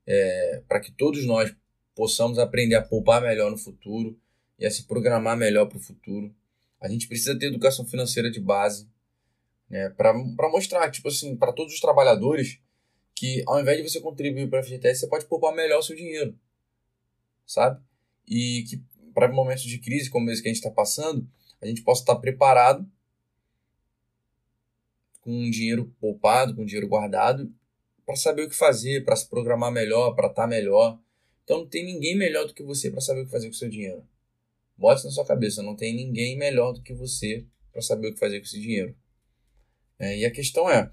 é, 0.05 0.63
para 0.67 0.79
que 0.79 0.91
todos 0.91 1.25
nós 1.25 1.53
possamos 1.93 2.39
aprender 2.39 2.75
a 2.75 2.81
poupar 2.81 3.21
melhor 3.21 3.51
no 3.51 3.57
futuro 3.57 4.19
e 4.57 4.65
a 4.65 4.71
se 4.71 4.83
programar 4.83 5.37
melhor 5.37 5.67
para 5.67 5.77
o 5.77 5.81
futuro. 5.81 6.33
A 6.79 6.87
gente 6.87 7.07
precisa 7.07 7.37
ter 7.37 7.47
educação 7.47 7.85
financeira 7.85 8.31
de 8.31 8.39
base 8.39 8.87
né, 9.69 9.89
para 9.89 10.13
mostrar, 10.49 10.89
tipo 10.91 11.09
assim, 11.09 11.35
para 11.35 11.51
todos 11.51 11.73
os 11.73 11.79
trabalhadores 11.79 12.59
que 13.13 13.43
ao 13.47 13.59
invés 13.59 13.77
de 13.77 13.89
você 13.89 13.99
contribuir 13.99 14.47
para 14.47 14.59
a 14.59 14.63
FGTS, 14.63 15.01
você 15.01 15.07
pode 15.07 15.25
poupar 15.25 15.53
melhor 15.53 15.79
o 15.79 15.83
seu 15.83 15.95
dinheiro, 15.95 16.37
sabe? 17.47 17.81
E 18.27 18.65
que 18.69 18.83
para 19.13 19.31
momentos 19.31 19.63
de 19.63 19.79
crise 19.79 20.09
como 20.09 20.29
esse 20.29 20.43
que 20.43 20.49
a 20.49 20.53
gente 20.53 20.61
está 20.61 20.69
passando, 20.69 21.27
a 21.61 21.65
gente 21.65 21.81
possa 21.81 22.01
estar 22.01 22.15
tá 22.15 22.21
preparado 22.21 22.87
com 25.21 25.31
um 25.31 25.49
dinheiro 25.49 25.93
poupado, 25.99 26.55
com 26.55 26.63
dinheiro 26.63 26.87
guardado, 26.87 27.51
para 28.05 28.15
saber 28.15 28.43
o 28.43 28.49
que 28.49 28.55
fazer, 28.55 29.03
para 29.03 29.15
se 29.15 29.27
programar 29.27 29.71
melhor, 29.71 30.13
para 30.13 30.27
estar 30.27 30.43
tá 30.43 30.47
melhor. 30.47 30.99
Então 31.43 31.59
não 31.59 31.67
tem 31.67 31.83
ninguém 31.83 32.15
melhor 32.15 32.45
do 32.45 32.53
que 32.53 32.63
você 32.63 32.91
para 32.91 33.01
saber 33.01 33.21
o 33.21 33.25
que 33.25 33.31
fazer 33.31 33.47
com 33.47 33.53
o 33.53 33.57
seu 33.57 33.69
dinheiro. 33.69 34.07
Bote 34.77 35.03
na 35.03 35.11
sua 35.11 35.25
cabeça, 35.25 35.63
não 35.63 35.75
tem 35.75 35.95
ninguém 35.95 36.37
melhor 36.37 36.71
do 36.71 36.81
que 36.81 36.93
você 36.93 37.45
para 37.71 37.81
saber 37.81 38.09
o 38.09 38.13
que 38.13 38.19
fazer 38.19 38.39
com 38.39 38.45
esse 38.45 38.59
dinheiro. 38.59 38.95
É, 39.97 40.17
e 40.17 40.25
a 40.25 40.31
questão 40.31 40.69
é, 40.69 40.91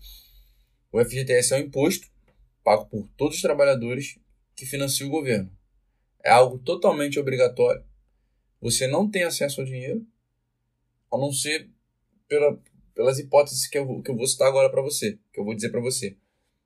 o 0.91 1.05
FGTS 1.05 1.53
é 1.53 1.57
um 1.59 1.61
imposto 1.61 2.09
pago 2.63 2.87
por 2.87 3.07
todos 3.17 3.37
os 3.37 3.43
trabalhadores 3.43 4.19
que 4.57 4.65
financia 4.65 5.07
o 5.07 5.11
governo. 5.11 5.53
É 6.25 6.31
algo 6.31 6.59
totalmente 6.59 7.21
obrigatório. 7.21 7.85
Você 8.61 8.87
não 8.87 9.11
tem 9.11 9.25
acesso 9.25 9.61
ao 9.61 9.67
dinheiro, 9.67 10.07
a 11.13 11.19
não 11.19 11.31
ser 11.31 11.69
pela, 12.27 12.59
pelas 12.95 13.19
hipóteses 13.19 13.67
que 13.67 13.77
eu, 13.77 14.03
que 14.03 14.11
eu 14.11 14.17
vou 14.17 14.27
citar 14.27 14.49
agora 14.49 14.71
para 14.71 14.81
você, 14.81 15.19
que 15.33 15.39
eu 15.39 15.45
vou 15.45 15.55
dizer 15.55 15.71
para 15.71 15.81
você. 15.81 16.17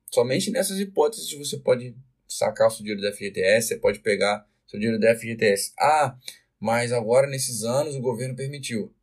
Somente 0.09 0.49
nessas 0.49 0.79
hipóteses 0.79 1.31
você 1.33 1.57
pode 1.57 1.95
sacar 2.27 2.67
o 2.67 2.71
seu 2.71 2.83
dinheiro 2.83 3.01
da 3.01 3.11
FGTS, 3.11 3.67
você 3.67 3.77
pode 3.77 3.99
pegar 3.99 4.47
seu 4.65 4.79
dinheiro 4.79 4.99
da 4.99 5.13
FGTS. 5.15 5.73
Ah, 5.77 6.17
mas 6.59 6.91
agora 6.91 7.27
nesses 7.27 7.63
anos 7.63 7.95
o 7.95 8.01
governo 8.01 8.35
permitiu, 8.35 8.93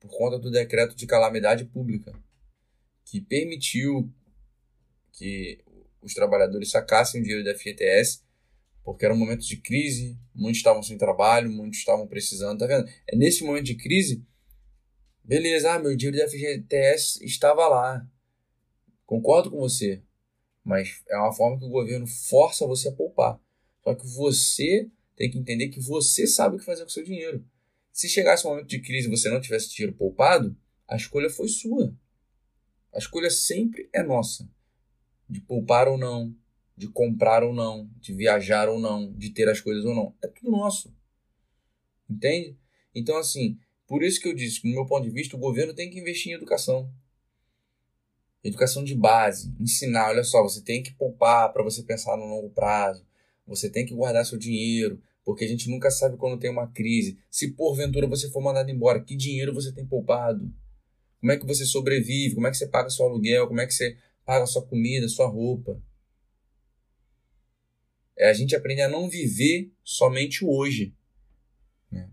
por 0.00 0.10
conta 0.10 0.38
do 0.38 0.50
decreto 0.50 0.96
de 0.96 1.06
calamidade 1.06 1.64
pública, 1.66 2.12
que 3.04 3.20
permitiu 3.20 4.10
que 5.12 5.60
os 6.00 6.14
trabalhadores 6.14 6.70
sacassem 6.70 7.20
o 7.20 7.24
dinheiro 7.24 7.44
da 7.44 7.54
FGTS, 7.54 8.22
porque 8.86 9.04
era 9.04 9.12
um 9.12 9.18
momento 9.18 9.44
de 9.44 9.56
crise, 9.56 10.16
muitos 10.32 10.58
estavam 10.58 10.80
sem 10.80 10.96
trabalho, 10.96 11.50
muitos 11.50 11.80
estavam 11.80 12.06
precisando, 12.06 12.60
tá 12.60 12.68
vendo? 12.68 12.88
É 13.08 13.16
nesse 13.16 13.42
momento 13.42 13.64
de 13.64 13.74
crise, 13.74 14.24
beleza, 15.24 15.72
ah, 15.72 15.78
meu 15.80 15.96
dinheiro 15.96 16.16
da 16.16 16.28
FGTS 16.28 17.18
estava 17.24 17.66
lá. 17.66 18.08
Concordo 19.04 19.50
com 19.50 19.58
você, 19.58 20.04
mas 20.62 21.02
é 21.08 21.16
uma 21.16 21.32
forma 21.32 21.58
que 21.58 21.64
o 21.64 21.68
governo 21.68 22.06
força 22.06 22.64
você 22.64 22.88
a 22.88 22.92
poupar. 22.92 23.40
Só 23.82 23.92
que 23.92 24.06
você 24.06 24.88
tem 25.16 25.32
que 25.32 25.38
entender 25.38 25.68
que 25.68 25.80
você 25.80 26.24
sabe 26.24 26.54
o 26.54 26.58
que 26.60 26.64
fazer 26.64 26.82
com 26.82 26.88
o 26.88 26.92
seu 26.92 27.02
dinheiro. 27.02 27.44
Se 27.90 28.08
chegasse 28.08 28.46
um 28.46 28.50
momento 28.50 28.68
de 28.68 28.80
crise 28.80 29.08
e 29.08 29.10
você 29.10 29.28
não 29.28 29.40
tivesse 29.40 29.74
dinheiro 29.74 29.96
poupado, 29.96 30.56
a 30.86 30.94
escolha 30.94 31.28
foi 31.28 31.48
sua. 31.48 31.92
A 32.94 32.98
escolha 32.98 33.30
sempre 33.30 33.90
é 33.92 34.04
nossa. 34.04 34.48
De 35.28 35.40
poupar 35.40 35.88
ou 35.88 35.98
não, 35.98 36.32
de 36.76 36.88
comprar 36.88 37.42
ou 37.42 37.54
não, 37.54 37.88
de 38.00 38.12
viajar 38.12 38.68
ou 38.68 38.78
não, 38.78 39.12
de 39.12 39.30
ter 39.30 39.48
as 39.48 39.60
coisas 39.60 39.84
ou 39.84 39.94
não. 39.94 40.14
É 40.22 40.28
tudo 40.28 40.50
nosso. 40.50 40.94
Entende? 42.08 42.56
Então, 42.94 43.16
assim, 43.16 43.58
por 43.86 44.02
isso 44.02 44.20
que 44.20 44.28
eu 44.28 44.34
disse 44.34 44.60
que, 44.60 44.68
no 44.68 44.74
meu 44.74 44.86
ponto 44.86 45.04
de 45.04 45.10
vista, 45.10 45.36
o 45.36 45.40
governo 45.40 45.74
tem 45.74 45.88
que 45.88 45.98
investir 45.98 46.32
em 46.32 46.34
educação. 46.34 46.90
Educação 48.44 48.84
de 48.84 48.94
base, 48.94 49.52
ensinar, 49.58 50.10
olha 50.10 50.22
só, 50.22 50.42
você 50.42 50.62
tem 50.62 50.82
que 50.82 50.92
poupar 50.94 51.52
para 51.52 51.64
você 51.64 51.82
pensar 51.82 52.16
no 52.16 52.26
longo 52.26 52.50
prazo. 52.50 53.04
Você 53.46 53.70
tem 53.70 53.86
que 53.86 53.94
guardar 53.94 54.26
seu 54.26 54.38
dinheiro, 54.38 55.00
porque 55.24 55.44
a 55.44 55.48
gente 55.48 55.70
nunca 55.70 55.90
sabe 55.90 56.16
quando 56.16 56.38
tem 56.38 56.50
uma 56.50 56.66
crise. 56.68 57.18
Se 57.30 57.52
porventura 57.52 58.06
você 58.06 58.30
for 58.30 58.42
mandado 58.42 58.70
embora, 58.70 59.02
que 59.02 59.16
dinheiro 59.16 59.54
você 59.54 59.72
tem 59.72 59.86
poupado? 59.86 60.52
Como 61.20 61.32
é 61.32 61.36
que 61.36 61.46
você 61.46 61.64
sobrevive? 61.64 62.34
Como 62.34 62.46
é 62.46 62.50
que 62.50 62.56
você 62.56 62.66
paga 62.66 62.90
seu 62.90 63.06
aluguel? 63.06 63.48
Como 63.48 63.60
é 63.60 63.66
que 63.66 63.74
você 63.74 63.96
paga 64.24 64.46
sua 64.46 64.62
comida, 64.62 65.08
sua 65.08 65.26
roupa? 65.26 65.80
É 68.16 68.28
a 68.28 68.32
gente 68.32 68.56
aprender 68.56 68.82
a 68.82 68.88
não 68.88 69.08
viver 69.08 69.70
somente 69.84 70.44
o 70.44 70.50
hoje, 70.50 70.94
né? 71.90 72.10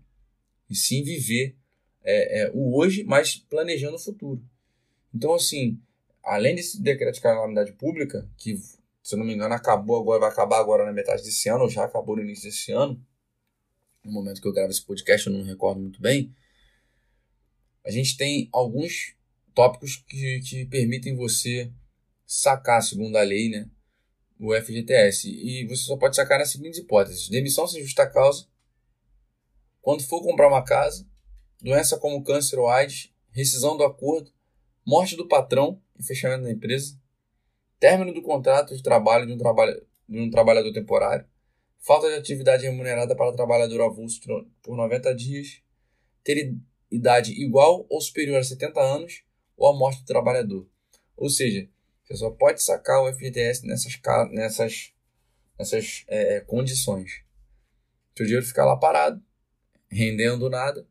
e 0.68 0.74
sim 0.74 1.02
viver 1.02 1.56
é, 2.02 2.42
é, 2.42 2.50
o 2.52 2.76
hoje, 2.76 3.04
mas 3.04 3.36
planejando 3.36 3.96
o 3.96 3.98
futuro. 3.98 4.44
Então, 5.14 5.34
assim, 5.34 5.80
além 6.22 6.54
desse 6.54 6.80
decreto 6.82 7.14
de 7.14 7.20
calamidade 7.20 7.72
pública, 7.72 8.28
que, 8.36 8.56
se 8.56 9.14
eu 9.14 9.18
não 9.18 9.24
me 9.24 9.34
engano, 9.34 9.54
acabou 9.54 10.00
agora, 10.00 10.20
vai 10.20 10.30
acabar 10.30 10.58
agora 10.58 10.84
na 10.84 10.92
metade 10.92 11.22
desse 11.22 11.48
ano, 11.48 11.64
ou 11.64 11.70
já 11.70 11.84
acabou 11.84 12.16
no 12.16 12.22
início 12.22 12.44
desse 12.44 12.72
ano, 12.72 13.02
no 14.04 14.12
momento 14.12 14.40
que 14.40 14.46
eu 14.46 14.52
gravo 14.52 14.70
esse 14.70 14.84
podcast, 14.84 15.26
eu 15.26 15.32
não 15.32 15.40
me 15.40 15.48
recordo 15.48 15.80
muito 15.80 16.00
bem, 16.00 16.34
a 17.84 17.90
gente 17.90 18.16
tem 18.16 18.48
alguns 18.52 19.14
tópicos 19.54 19.96
que, 19.96 20.40
que 20.40 20.66
permitem 20.66 21.14
você 21.14 21.70
sacar, 22.26 22.82
segundo 22.82 23.16
a 23.16 23.22
lei, 23.22 23.48
né, 23.48 23.68
o 24.38 24.54
FGTS. 24.54 25.28
E 25.28 25.66
você 25.66 25.84
só 25.84 25.96
pode 25.96 26.16
sacar 26.16 26.38
nas 26.38 26.50
seguintes 26.50 26.78
hipóteses: 26.78 27.28
demissão 27.28 27.66
sem 27.66 27.82
justa 27.82 28.08
causa, 28.08 28.46
quando 29.80 30.02
for 30.02 30.22
comprar 30.22 30.48
uma 30.48 30.64
casa, 30.64 31.06
doença 31.60 31.98
como 31.98 32.22
câncer 32.22 32.58
ou 32.58 32.68
AIDS, 32.68 33.12
rescisão 33.30 33.76
do 33.76 33.84
acordo, 33.84 34.32
morte 34.86 35.16
do 35.16 35.28
patrão 35.28 35.80
e 35.98 36.02
fechamento 36.02 36.44
da 36.44 36.50
empresa, 36.50 36.98
término 37.78 38.12
do 38.12 38.22
contrato 38.22 38.74
de 38.74 38.82
trabalho 38.82 39.26
de 39.26 39.32
um, 39.32 39.38
trabalho, 39.38 39.86
de 40.08 40.20
um 40.20 40.30
trabalhador 40.30 40.72
temporário, 40.72 41.26
falta 41.80 42.08
de 42.08 42.14
atividade 42.14 42.64
remunerada 42.64 43.14
para 43.14 43.34
trabalhador 43.34 43.82
avulso 43.82 44.20
por 44.62 44.76
90 44.76 45.14
dias, 45.14 45.60
ter 46.22 46.56
idade 46.90 47.32
igual 47.32 47.86
ou 47.90 48.00
superior 48.00 48.38
a 48.38 48.44
70 48.44 48.80
anos 48.80 49.22
ou 49.56 49.68
a 49.68 49.76
morte 49.76 50.00
do 50.00 50.06
trabalhador. 50.06 50.66
Ou 51.16 51.28
seja, 51.28 51.68
você 52.04 52.16
só 52.16 52.30
pode 52.30 52.62
sacar 52.62 53.02
o 53.02 53.12
FGTS 53.12 53.66
nessas, 53.66 53.98
nessas, 54.30 54.92
nessas 55.58 56.04
é, 56.08 56.40
condições. 56.40 57.22
Seu 58.16 58.26
dinheiro 58.26 58.46
fica 58.46 58.64
lá 58.64 58.76
parado, 58.76 59.22
rendendo 59.88 60.50
nada. 60.50 60.86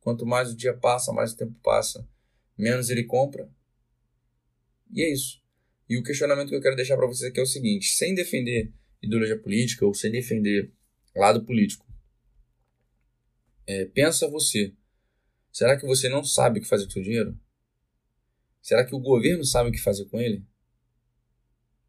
Quanto 0.00 0.26
mais 0.26 0.50
o 0.50 0.56
dia 0.56 0.74
passa, 0.74 1.12
mais 1.12 1.32
o 1.32 1.36
tempo 1.36 1.54
passa, 1.62 2.06
menos 2.56 2.90
ele 2.90 3.04
compra. 3.04 3.50
E 4.90 5.02
é 5.02 5.12
isso. 5.12 5.42
E 5.88 5.96
o 5.96 6.02
questionamento 6.02 6.48
que 6.48 6.56
eu 6.56 6.62
quero 6.62 6.76
deixar 6.76 6.96
para 6.96 7.06
vocês 7.06 7.30
aqui 7.30 7.40
é 7.40 7.42
o 7.42 7.46
seguinte: 7.46 7.88
sem 7.94 8.14
defender 8.14 8.72
ideologia 9.02 9.38
política 9.38 9.84
ou 9.84 9.94
sem 9.94 10.10
defender 10.10 10.72
lado 11.14 11.44
político, 11.44 11.86
é, 13.66 13.84
pensa 13.86 14.28
você 14.28 14.74
Será 15.54 15.78
que 15.78 15.86
você 15.86 16.08
não 16.08 16.24
sabe 16.24 16.58
o 16.58 16.62
que 16.62 16.68
fazer 16.68 16.82
com 16.82 16.90
o 16.90 16.92
seu 16.94 17.02
dinheiro? 17.04 17.38
Será 18.60 18.84
que 18.84 18.92
o 18.92 18.98
governo 18.98 19.44
sabe 19.44 19.68
o 19.68 19.72
que 19.72 19.78
fazer 19.80 20.04
com 20.06 20.20
ele? 20.20 20.44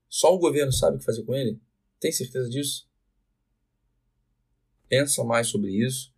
Só 0.10 0.34
o 0.34 0.40
governo 0.40 0.72
sabe 0.72 0.96
o 0.96 1.00
que 1.00 1.06
fazer 1.06 1.24
com 1.24 1.36
ele? 1.36 1.60
Tem 2.00 2.12
certeza 2.12 2.50
disso? 2.50 2.88
Pensa 4.88 5.24
mais 5.24 5.48
sobre 5.48 5.72
isso, 5.72 6.14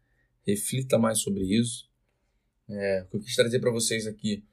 reflita 0.46 0.98
mais 0.98 1.20
sobre 1.20 1.44
isso. 1.44 1.90
É, 2.70 3.04
o 3.04 3.08
que 3.08 3.18
eu 3.18 3.22
quis 3.22 3.36
trazer 3.36 3.60
para 3.60 3.72
vocês 3.72 4.06
aqui 4.06 4.44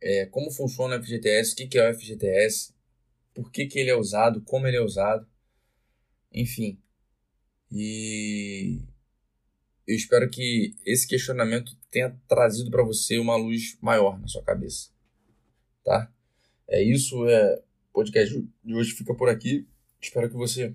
é 0.00 0.26
como 0.26 0.50
funciona 0.50 0.96
o 0.96 1.02
FGTS, 1.02 1.52
o 1.52 1.68
que 1.68 1.78
é 1.78 1.90
o 1.90 1.94
FGTS, 1.94 2.72
por 3.34 3.50
que, 3.50 3.66
que 3.66 3.78
ele 3.78 3.90
é 3.90 3.96
usado, 3.96 4.42
como 4.42 4.66
ele 4.66 4.76
é 4.76 4.80
usado, 4.80 5.26
enfim. 6.32 6.78
E 7.70 8.80
eu 9.86 9.96
espero 9.96 10.28
que 10.28 10.74
esse 10.84 11.06
questionamento 11.06 11.76
tenha 11.90 12.10
trazido 12.28 12.70
para 12.70 12.84
você 12.84 13.18
uma 13.18 13.36
luz 13.36 13.76
maior 13.80 14.20
na 14.20 14.26
sua 14.26 14.42
cabeça, 14.42 14.90
tá? 15.84 16.12
É 16.68 16.82
isso, 16.82 17.26
é, 17.28 17.62
podcast 17.92 18.44
de 18.64 18.74
hoje 18.74 18.92
fica 18.92 19.14
por 19.14 19.28
aqui. 19.28 19.66
Espero 20.00 20.28
que 20.28 20.36
você 20.36 20.74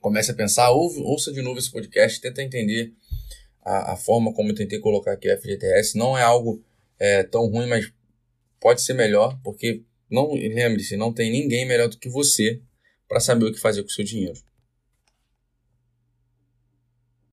comece 0.00 0.30
a 0.30 0.34
pensar, 0.34 0.70
ouve, 0.70 1.00
ouça 1.00 1.32
de 1.32 1.42
novo 1.42 1.58
esse 1.58 1.70
podcast, 1.70 2.20
tenta 2.20 2.42
entender 2.42 2.92
a, 3.62 3.92
a 3.92 3.96
forma 3.96 4.32
como 4.32 4.50
eu 4.50 4.54
tentei 4.54 4.78
colocar 4.78 5.12
aqui 5.12 5.32
o 5.32 5.38
FGTS. 5.38 5.96
Não 5.96 6.16
é 6.16 6.22
algo 6.22 6.62
é, 6.98 7.22
tão 7.22 7.46
ruim, 7.46 7.66
mas 7.66 7.92
pode 8.60 8.82
ser 8.82 8.94
melhor, 8.94 9.38
porque 9.42 9.82
não 10.10 10.32
lembre-se, 10.32 10.96
não 10.96 11.12
tem 11.12 11.30
ninguém 11.30 11.66
melhor 11.66 11.88
do 11.88 11.98
que 11.98 12.08
você 12.08 12.60
para 13.08 13.20
saber 13.20 13.46
o 13.46 13.52
que 13.52 13.60
fazer 13.60 13.82
com 13.82 13.88
o 13.88 13.92
seu 13.92 14.04
dinheiro. 14.04 14.38